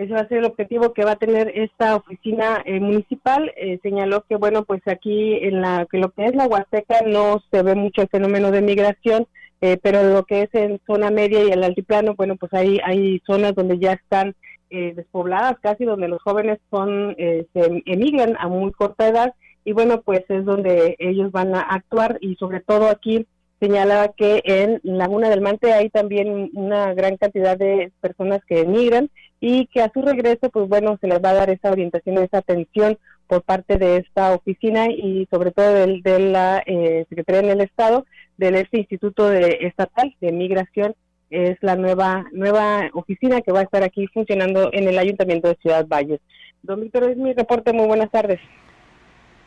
[0.00, 3.52] Ese va a ser el objetivo que va a tener esta oficina eh, municipal.
[3.54, 7.42] Eh, señaló que, bueno, pues aquí en la que lo que es la Huasteca no
[7.50, 9.26] se ve mucho el fenómeno de migración,
[9.60, 13.20] eh, pero lo que es en zona media y el altiplano, bueno, pues hay, hay
[13.26, 14.34] zonas donde ya están
[14.70, 19.34] despobladas casi, donde los jóvenes son se emigran a muy corta edad
[19.64, 23.26] y, bueno, pues es donde ellos van a actuar y sobre todo aquí
[23.58, 29.10] señalaba que en Laguna del Mante hay también una gran cantidad de personas que emigran
[29.40, 32.38] y que a su regreso, pues bueno, se les va a dar esa orientación, esa
[32.38, 37.50] atención por parte de esta oficina y sobre todo del, de la eh, Secretaría en
[37.50, 38.04] el Estado,
[38.36, 40.94] del este Instituto de, Estatal de Migración,
[41.30, 45.58] es la nueva nueva oficina que va a estar aquí funcionando en el Ayuntamiento de
[45.62, 46.20] Ciudad Valles.
[46.62, 48.40] Don Víctor, es mi reporte, muy buenas tardes.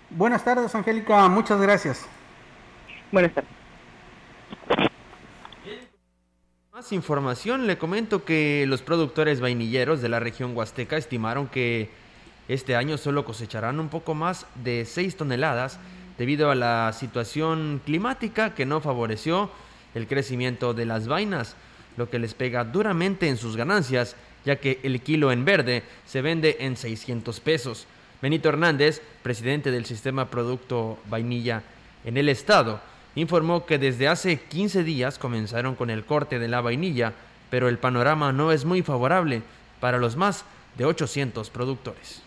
[0.10, 2.08] Buenas tardes, Angélica, muchas gracias.
[3.12, 3.63] Buenas tardes.
[6.74, 11.92] Más información, le comento que los productores vainilleros de la región Huasteca estimaron que
[12.48, 15.78] este año solo cosecharán un poco más de 6 toneladas
[16.18, 19.52] debido a la situación climática que no favoreció
[19.94, 21.56] el crecimiento de las vainas,
[21.96, 26.24] lo que les pega duramente en sus ganancias, ya que el kilo en verde se
[26.24, 27.86] vende en 600 pesos.
[28.20, 31.62] Benito Hernández, presidente del sistema Producto Vainilla
[32.04, 32.82] en el estado,
[33.16, 37.14] informó que desde hace 15 días comenzaron con el corte de la vainilla,
[37.50, 39.42] pero el panorama no es muy favorable
[39.80, 40.46] para los más
[40.78, 42.24] de 800 productores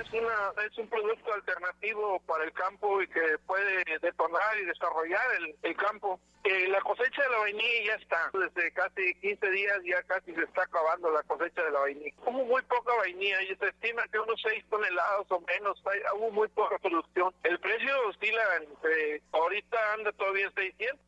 [0.00, 5.26] es, una, es un producto alternativo para el campo y que puede detonar y desarrollar
[5.62, 6.20] el, campo.
[6.44, 8.30] Eh, la cosecha de la vainilla ya está.
[8.32, 12.14] Desde casi 15 días ya casi se está acabando la cosecha de la vainilla.
[12.24, 15.82] Hubo muy poca vainilla y se estima que unos 6 toneladas o menos.
[15.86, 17.34] Hay, hubo muy poca producción.
[17.42, 21.00] El precio oscila entre, ahorita anda todavía en 600.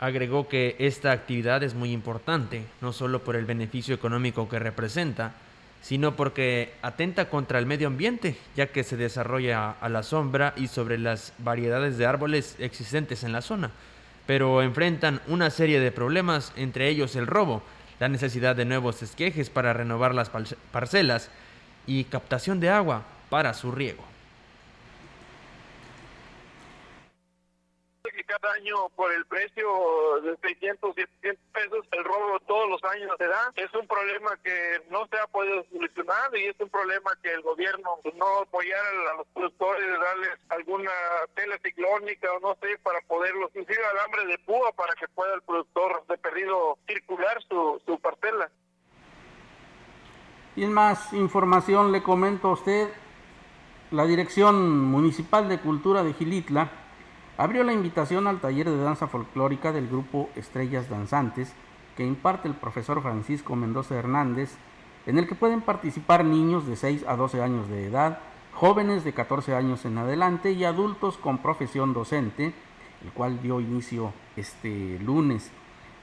[0.00, 5.36] Agregó que esta actividad es muy importante, no solo por el beneficio económico que representa,
[5.82, 10.68] sino porque atenta contra el medio ambiente, ya que se desarrolla a la sombra y
[10.68, 13.72] sobre las variedades de árboles existentes en la zona,
[14.26, 17.62] pero enfrentan una serie de problemas, entre ellos el robo,
[17.98, 20.30] la necesidad de nuevos esquejes para renovar las
[20.70, 21.30] parcelas
[21.86, 24.11] y captación de agua para su riego.
[28.42, 29.66] Cada año por el precio
[30.22, 33.52] de 600, 700 pesos, el robo todos los años se da.
[33.56, 37.42] Es un problema que no se ha podido solucionar y es un problema que el
[37.42, 40.90] gobierno pues, no apoyar a los productores, darles alguna
[41.34, 45.42] tela ciclónica o no sé, para poderlos inclusive alambre de púa para que pueda el
[45.42, 48.50] productor de perdido circular su, su parcela.
[50.56, 52.88] Y en más información le comento a usted,
[53.90, 56.81] la Dirección Municipal de Cultura de Gilitla
[57.42, 61.52] abrió la invitación al taller de danza folclórica del grupo Estrellas Danzantes
[61.96, 64.54] que imparte el profesor Francisco Mendoza Hernández,
[65.06, 68.20] en el que pueden participar niños de 6 a 12 años de edad,
[68.52, 72.54] jóvenes de 14 años en adelante y adultos con profesión docente,
[73.02, 75.50] el cual dio inicio este lunes.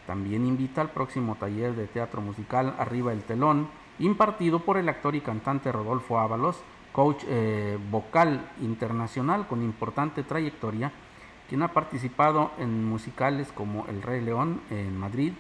[0.08, 5.16] También invita al próximo taller de teatro musical Arriba el Telón, impartido por el actor
[5.16, 6.58] y cantante Rodolfo Ábalos,
[6.92, 10.92] coach eh, vocal internacional con importante trayectoria
[11.50, 15.34] quien ha participado en musicales como El Rey León en Madrid,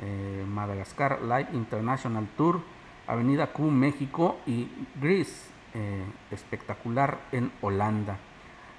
[0.00, 2.60] eh, Madagascar Live International Tour,
[3.08, 4.68] Avenida Q México y
[5.00, 8.16] Grease eh, espectacular en Holanda.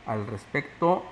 [0.05, 1.03] Al respecto,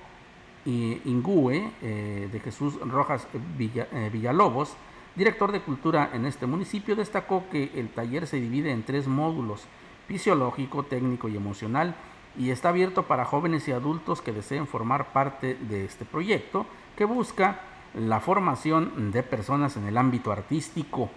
[0.65, 4.75] Ingue eh, de Jesús Rojas Villalobos,
[5.15, 9.65] director de cultura en este municipio, destacó que el taller se divide en tres módulos,
[10.07, 11.95] fisiológico, técnico y emocional,
[12.37, 16.65] y está abierto para jóvenes y adultos que deseen formar parte de este proyecto
[16.95, 17.61] que busca
[17.93, 21.09] la formación de personas en el ámbito artístico.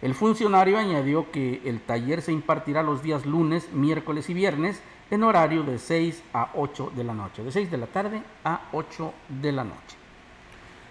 [0.00, 5.22] El funcionario añadió que el taller se impartirá los días lunes, miércoles y viernes en
[5.22, 9.12] horario de 6 a 8 de la noche, de 6 de la tarde a 8
[9.40, 9.96] de la noche.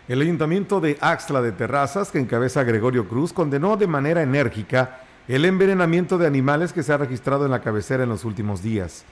[0.08, 5.46] El ayuntamiento de Axtla de Terrazas, que encabeza Gregorio Cruz, condenó de manera enérgica el
[5.46, 9.06] envenenamiento de animales que se ha registrado en la cabecera en los últimos días.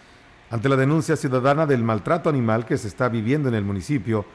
[0.51, 4.25] Ante la denuncia ciudadana del maltrato animal que se está viviendo en el municipio,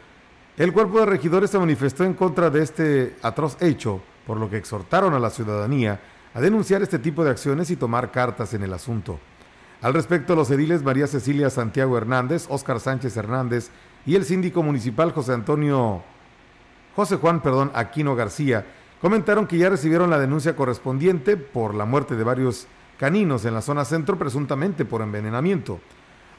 [0.57, 4.57] el cuerpo de regidores se manifestó en contra de este atroz hecho, por lo que
[4.57, 6.01] exhortaron a la ciudadanía
[6.33, 9.19] a denunciar este tipo de acciones y tomar cartas en el asunto.
[9.83, 13.71] Al respecto, los ediles María Cecilia Santiago Hernández, Óscar Sánchez Hernández
[14.07, 16.03] y el síndico municipal José Antonio
[16.95, 18.65] José Juan, perdón, Aquino García,
[19.01, 23.63] comentaron que ya recibieron la denuncia correspondiente por la muerte de varios caninos en la
[23.63, 25.81] zona centro presuntamente por envenenamiento.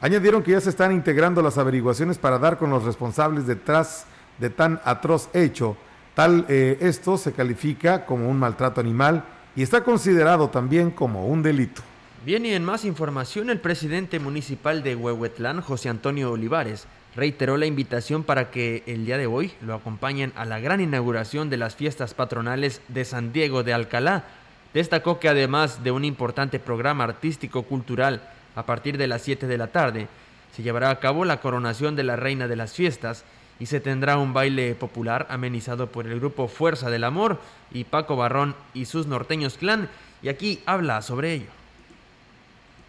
[0.06, 4.06] Añadieron que ya se están integrando las averiguaciones para dar con los responsables detrás
[4.38, 5.78] de tan atroz hecho.
[6.14, 9.26] Tal eh, esto se califica como un maltrato animal
[9.56, 11.82] y está considerado también como un delito.
[12.24, 16.86] Bien, y en más información, el presidente municipal de Huehuetlán, José Antonio Olivares,
[17.16, 21.50] reiteró la invitación para que el día de hoy lo acompañen a la gran inauguración
[21.50, 24.26] de las fiestas patronales de San Diego de Alcalá.
[24.72, 28.22] Destacó que además de un importante programa artístico-cultural
[28.56, 30.08] a partir de las 7 de la tarde,
[30.56, 33.26] se llevará a cabo la coronación de la reina de las fiestas
[33.60, 37.40] y se tendrá un baile popular amenizado por el grupo Fuerza del Amor
[37.72, 39.90] y Paco Barrón y sus norteños clan.
[40.22, 41.48] Y aquí habla sobre ello.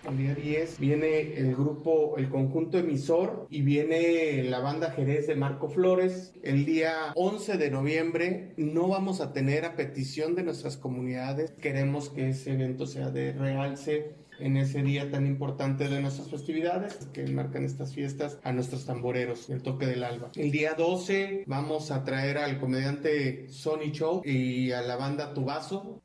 [0.09, 5.35] El día 10 viene el grupo, el conjunto emisor y viene la banda Jerez de
[5.35, 6.33] Marco Flores.
[6.45, 11.51] El día 11 de noviembre no vamos a tener a petición de nuestras comunidades.
[11.61, 17.09] Queremos que ese evento sea de realce en ese día tan importante de nuestras festividades
[17.13, 20.31] que marcan estas fiestas a nuestros tamboreros, el toque del alba.
[20.35, 26.03] El día 12 vamos a traer al comediante Sonny Show y a la banda Tubazo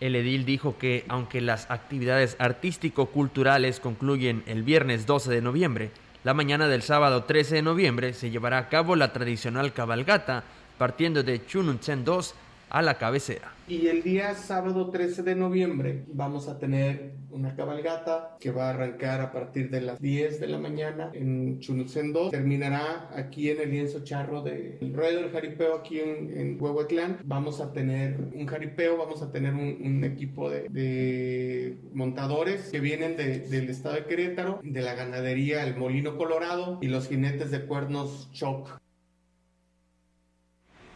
[0.00, 5.90] el edil dijo que aunque las actividades artístico-culturales concluyen el viernes 12 de noviembre,
[6.22, 10.44] la mañana del sábado 13 de noviembre se llevará a cabo la tradicional cabalgata
[10.78, 12.34] partiendo de Chununchen 2
[12.70, 13.52] a la cabecera.
[13.66, 18.70] Y el día sábado 13 de noviembre vamos a tener una cabalgata que va a
[18.70, 22.30] arrancar a partir de las 10 de la mañana en Chunucendo.
[22.30, 27.18] Terminará aquí en el lienzo charro del ruedo del jaripeo aquí en, en Huehuetlán.
[27.24, 33.68] Vamos a tener un jaripeo, vamos a tener un, equipo de, montadores que vienen del
[33.68, 38.80] estado de Querétaro, de la ganadería El Molino Colorado y los jinetes de cuernos Choc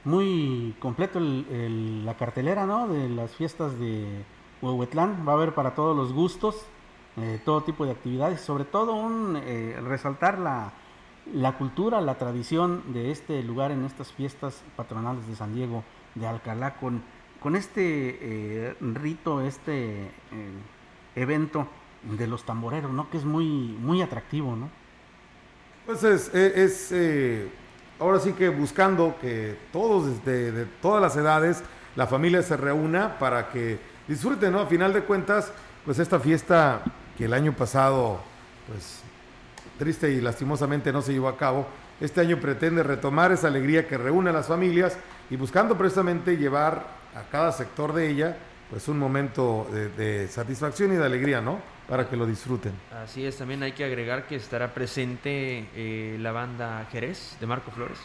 [0.05, 2.89] muy completo la cartelera, ¿no?
[2.89, 4.25] De las fiestas de
[4.61, 5.25] Huehuetlán.
[5.27, 6.67] Va a haber para todos los gustos,
[7.17, 10.73] eh, todo tipo de actividades, sobre todo un eh, resaltar la,
[11.33, 15.85] la, cultura, la tradición de este lugar en estas fiestas patronales de San Diego
[16.15, 17.03] de Alcalá con,
[17.41, 20.11] con este eh, rito, este
[21.15, 21.69] evento
[22.03, 23.09] de los tamboreros, ¿no?
[23.09, 23.47] Que es muy,
[23.81, 24.69] muy atractivo, ¿no?
[25.87, 26.93] Pues es, es
[27.99, 31.63] ahora sí que buscando que todos, de todas las edades,
[31.97, 33.79] la familia se reúna para que
[34.09, 34.61] disfruten, ¿no?
[34.61, 35.53] A final de cuentas,
[35.85, 36.83] pues esta fiesta
[37.17, 38.21] que el año pasado,
[38.67, 39.01] pues
[39.79, 41.67] triste y lastimosamente no se llevó a cabo,
[42.01, 44.97] este año pretende retomar esa alegría que reúne a las familias
[45.31, 48.37] y buscando precisamente llevar a cada sector de ella,
[48.71, 51.61] pues un momento de satisfacción y de alegría, ¿no?
[51.93, 52.73] Para que lo disfruten.
[53.05, 57.71] Así es, también hay que agregar que estará presente eh, la banda Jerez de Marco
[57.71, 57.99] Flores.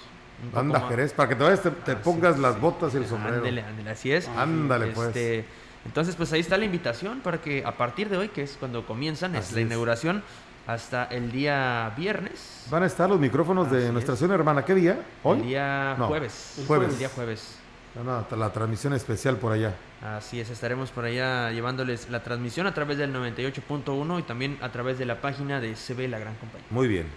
[0.54, 3.38] Banda Jerez, para que todavía te, te pongas las botas y el sombrero.
[3.38, 4.28] Ándale, ándale, así es.
[4.28, 5.08] Ándale, pues.
[5.08, 5.46] Este,
[5.86, 8.86] entonces, pues ahí está la invitación para que a partir de hoy, que es cuando
[8.86, 10.22] comienzan, es la inauguración,
[10.68, 12.66] hasta el día viernes.
[12.70, 14.66] Van a estar los micrófonos de nuestra zona hermana.
[14.66, 15.00] ¿Qué día?
[15.24, 15.40] ¿Hoy?
[15.40, 16.62] El día jueves.
[16.68, 16.90] Jueves.
[16.90, 17.58] El día jueves.
[17.96, 19.76] No, la transmisión especial por allá.
[20.02, 24.72] Así es, estaremos por allá llevándoles la transmisión a través del 98.1 y también a
[24.72, 26.68] través de la página de CB La Gran Compañía.
[26.70, 27.08] Muy bien.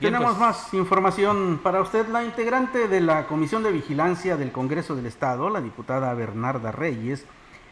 [0.00, 0.38] Tenemos pues.
[0.38, 2.08] más información para usted.
[2.08, 7.24] La integrante de la Comisión de Vigilancia del Congreso del Estado, la diputada Bernarda Reyes,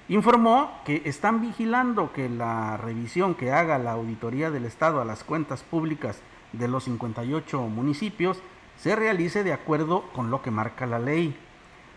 [0.09, 5.25] informó que están vigilando que la revisión que haga la Auditoría del Estado a las
[5.25, 6.21] cuentas públicas
[6.53, 8.39] de los 58 municipios
[8.79, 11.37] se realice de acuerdo con lo que marca la ley.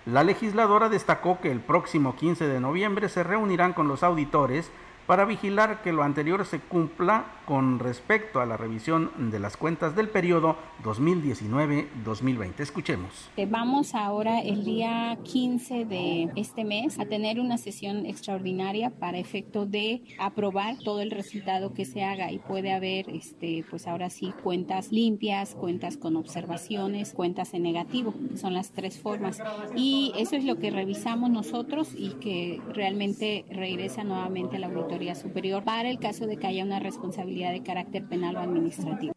[0.05, 4.69] La legisladora destacó que el próximo 15 de noviembre se reunirán con los auditores
[5.07, 9.95] para vigilar que lo anterior se cumpla con respecto a la revisión de las cuentas
[9.95, 12.59] del periodo 2019-2020.
[12.59, 13.29] Escuchemos.
[13.47, 19.65] Vamos ahora el día 15 de este mes a tener una sesión extraordinaria para efecto
[19.65, 24.33] de aprobar todo el resultado que se haga y puede haber, este, pues ahora sí,
[24.43, 29.41] cuentas limpias, cuentas con observaciones, cuentas en negativo, son las tres formas.
[29.75, 35.15] Y eso es lo que revisamos nosotros y que realmente regresa nuevamente a la auditoría
[35.15, 39.13] Superior para el caso de que haya una responsabilidad de carácter penal o administrativo.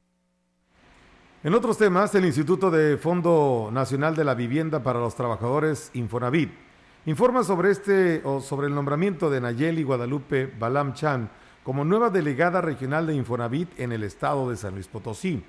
[1.44, 6.50] En otros temas, el Instituto de Fondo Nacional de la Vivienda para los Trabajadores, Infonavit,
[7.06, 11.30] informa sobre este o sobre el nombramiento de Nayeli Guadalupe Balam Chan
[11.62, 15.44] como nueva delegada regional de Infonavit en el estado de San Luis Potosí.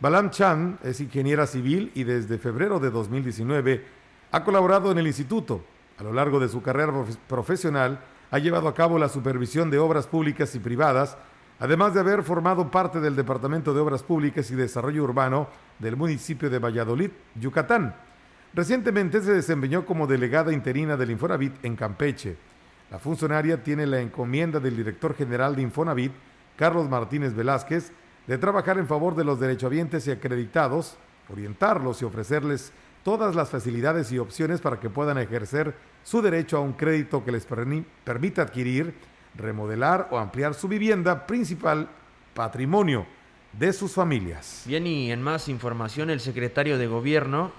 [0.00, 3.84] Balam Chan es ingeniera civil y desde febrero de 2019
[4.32, 5.62] ha colaborado en el instituto.
[5.98, 6.92] A lo largo de su carrera
[7.28, 11.16] profesional ha llevado a cabo la supervisión de obras públicas y privadas,
[11.58, 15.48] además de haber formado parte del Departamento de Obras Públicas y Desarrollo Urbano
[15.78, 17.94] del municipio de Valladolid, Yucatán.
[18.54, 22.36] Recientemente se desempeñó como delegada interina del Infonavit en Campeche.
[22.90, 26.12] La funcionaria tiene la encomienda del director general de Infonavit,
[26.56, 27.92] Carlos Martínez Velázquez,
[28.26, 30.96] de trabajar en favor de los derechohabientes y acreditados,
[31.28, 36.60] orientarlos y ofrecerles todas las facilidades y opciones para que puedan ejercer su derecho a
[36.60, 38.94] un crédito que les permita adquirir,
[39.36, 41.88] remodelar o ampliar su vivienda principal
[42.34, 43.06] patrimonio
[43.52, 44.64] de sus familias.
[44.66, 47.52] Bien, y en más información, el secretario de Gobierno,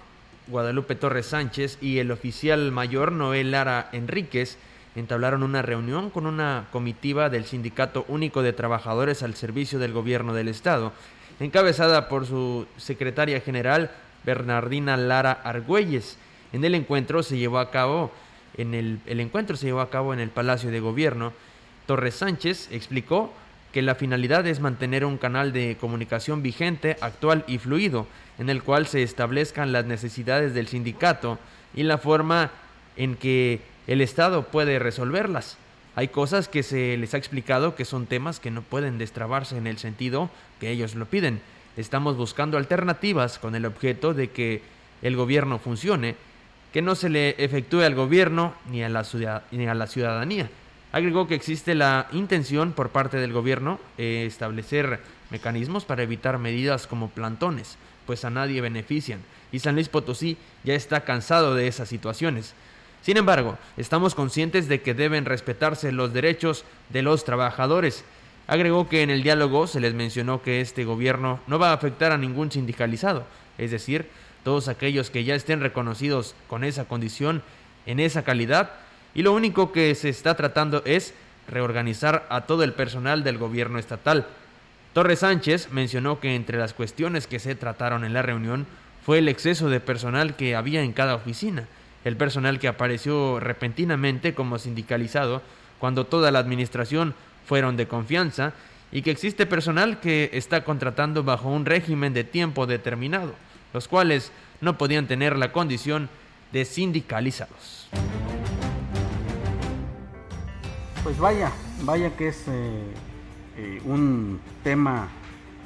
[0.47, 4.57] Guadalupe Torres Sánchez, y el oficial mayor Noel Lara Enríquez
[4.95, 10.33] entablaron una reunión con una comitiva del Sindicato Único de Trabajadores al Servicio del Gobierno
[10.33, 10.93] del Estado,
[11.39, 13.91] encabezada por su secretaria general
[14.25, 16.17] Bernardina Lara Argüelles.
[16.53, 18.11] En el encuentro se llevó a cabo
[18.57, 21.31] en el, el encuentro se llevó a cabo en el Palacio de Gobierno.
[21.87, 23.33] Torres Sánchez explicó
[23.73, 28.07] que la finalidad es mantener un canal de comunicación vigente, actual y fluido,
[28.37, 31.39] en el cual se establezcan las necesidades del sindicato
[31.73, 32.51] y la forma
[32.95, 35.57] en que el Estado puede resolverlas.
[35.95, 39.65] Hay cosas que se les ha explicado que son temas que no pueden destrabarse en
[39.65, 40.29] el sentido
[40.59, 41.41] que ellos lo piden.
[41.75, 44.61] Estamos buscando alternativas con el objeto de que
[45.01, 46.15] el gobierno funcione,
[46.73, 49.05] que no se le efectúe al gobierno ni a la,
[49.51, 50.49] ni a la ciudadanía.
[50.91, 56.87] Agregó que existe la intención por parte del gobierno de establecer mecanismos para evitar medidas
[56.87, 59.19] como plantones, pues a nadie benefician,
[59.51, 62.53] y San Luis Potosí ya está cansado de esas situaciones.
[63.01, 68.03] Sin embargo, estamos conscientes de que deben respetarse los derechos de los trabajadores.
[68.47, 72.13] Agregó que en el diálogo se les mencionó que este gobierno no va a afectar
[72.13, 73.25] a ningún sindicalizado,
[73.57, 74.09] es decir,
[74.43, 77.43] todos aquellos que ya estén reconocidos con esa condición,
[77.85, 78.71] en esa calidad,
[79.13, 81.13] y lo único que se está tratando es
[81.47, 84.27] reorganizar a todo el personal del gobierno estatal.
[84.93, 88.67] Torres Sánchez mencionó que entre las cuestiones que se trataron en la reunión
[89.05, 91.67] fue el exceso de personal que había en cada oficina,
[92.03, 95.41] el personal que apareció repentinamente como sindicalizado
[95.79, 97.13] cuando toda la administración
[97.45, 98.53] fueron de confianza
[98.91, 103.33] y que existe personal que está contratando bajo un régimen de tiempo determinado,
[103.73, 104.31] los cuales
[104.61, 106.09] no podían tener la condición
[106.51, 107.89] de sindicalizados.
[111.03, 111.51] Pues vaya,
[111.83, 112.83] vaya que es eh,
[113.57, 115.07] eh, un tema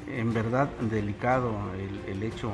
[0.06, 1.54] en verdad delicado
[2.06, 2.52] el, hecho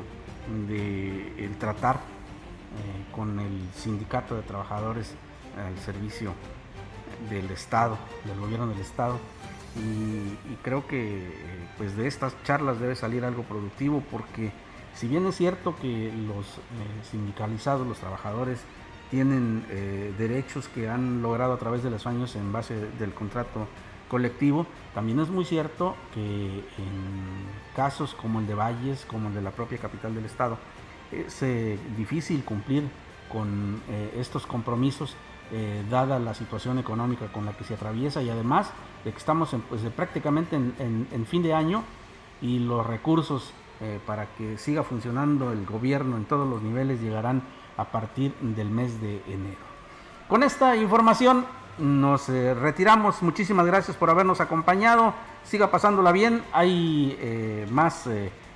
[0.68, 5.14] de el tratar eh, con el sindicato de trabajadores
[5.56, 6.32] al servicio
[7.28, 9.18] del Estado, del gobierno del Estado.
[9.76, 11.30] Y, creo que
[11.76, 14.50] pues de estas charlas debe salir algo productivo porque
[14.94, 16.46] si bien es cierto que los
[17.10, 18.58] sindicalizados, los trabajadores,
[19.10, 19.64] tienen
[20.18, 23.66] derechos que han logrado a través de los años en base del contrato
[24.08, 27.46] colectivo, también es muy cierto que en
[27.76, 30.58] casos como el de Valles, como el de la propia capital del Estado,
[31.12, 32.88] es eh, difícil cumplir
[33.30, 35.14] con eh, estos compromisos
[35.52, 38.22] eh, dada la situación económica con la que se atraviesa.
[38.22, 38.70] Y además
[39.04, 41.84] de que estamos pues, prácticamente en, fin de año
[42.42, 43.52] y los recursos
[44.06, 47.42] para que siga funcionando el gobierno en todos los niveles llegarán
[47.78, 49.56] a partir del mes de enero.
[50.28, 51.46] Con esta información
[51.78, 53.22] nos retiramos.
[53.22, 55.14] Muchísimas gracias por habernos acompañado.
[55.44, 56.44] Siga pasándola bien.
[56.52, 58.06] Hay más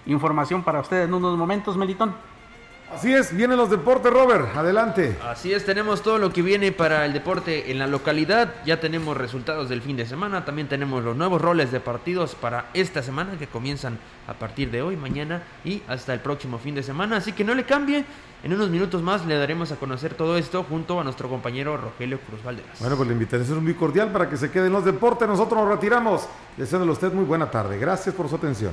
[0.05, 2.15] información para ustedes en unos momentos, Melitón.
[2.95, 4.55] Así es, vienen los deportes, Robert.
[4.55, 5.17] Adelante.
[5.23, 8.55] Así es, tenemos todo lo que viene para el deporte en la localidad.
[8.67, 10.45] Ya tenemos resultados del fin de semana.
[10.45, 14.83] También tenemos los nuevos roles de partidos para esta semana que comienzan a partir de
[14.83, 17.17] hoy, mañana y hasta el próximo fin de semana.
[17.17, 18.05] Así que no le cambie.
[18.45, 22.19] En unos minutos más le daremos a conocer todo esto junto a nuestro compañero Rogelio
[22.21, 22.79] Cruz Valderas.
[22.81, 25.27] Bueno, pues la invitación es muy cordial para que se queden los deportes.
[25.27, 26.29] Nosotros nos retiramos.
[26.57, 27.79] Deseándole a usted muy buena tarde.
[27.79, 28.73] Gracias por su atención.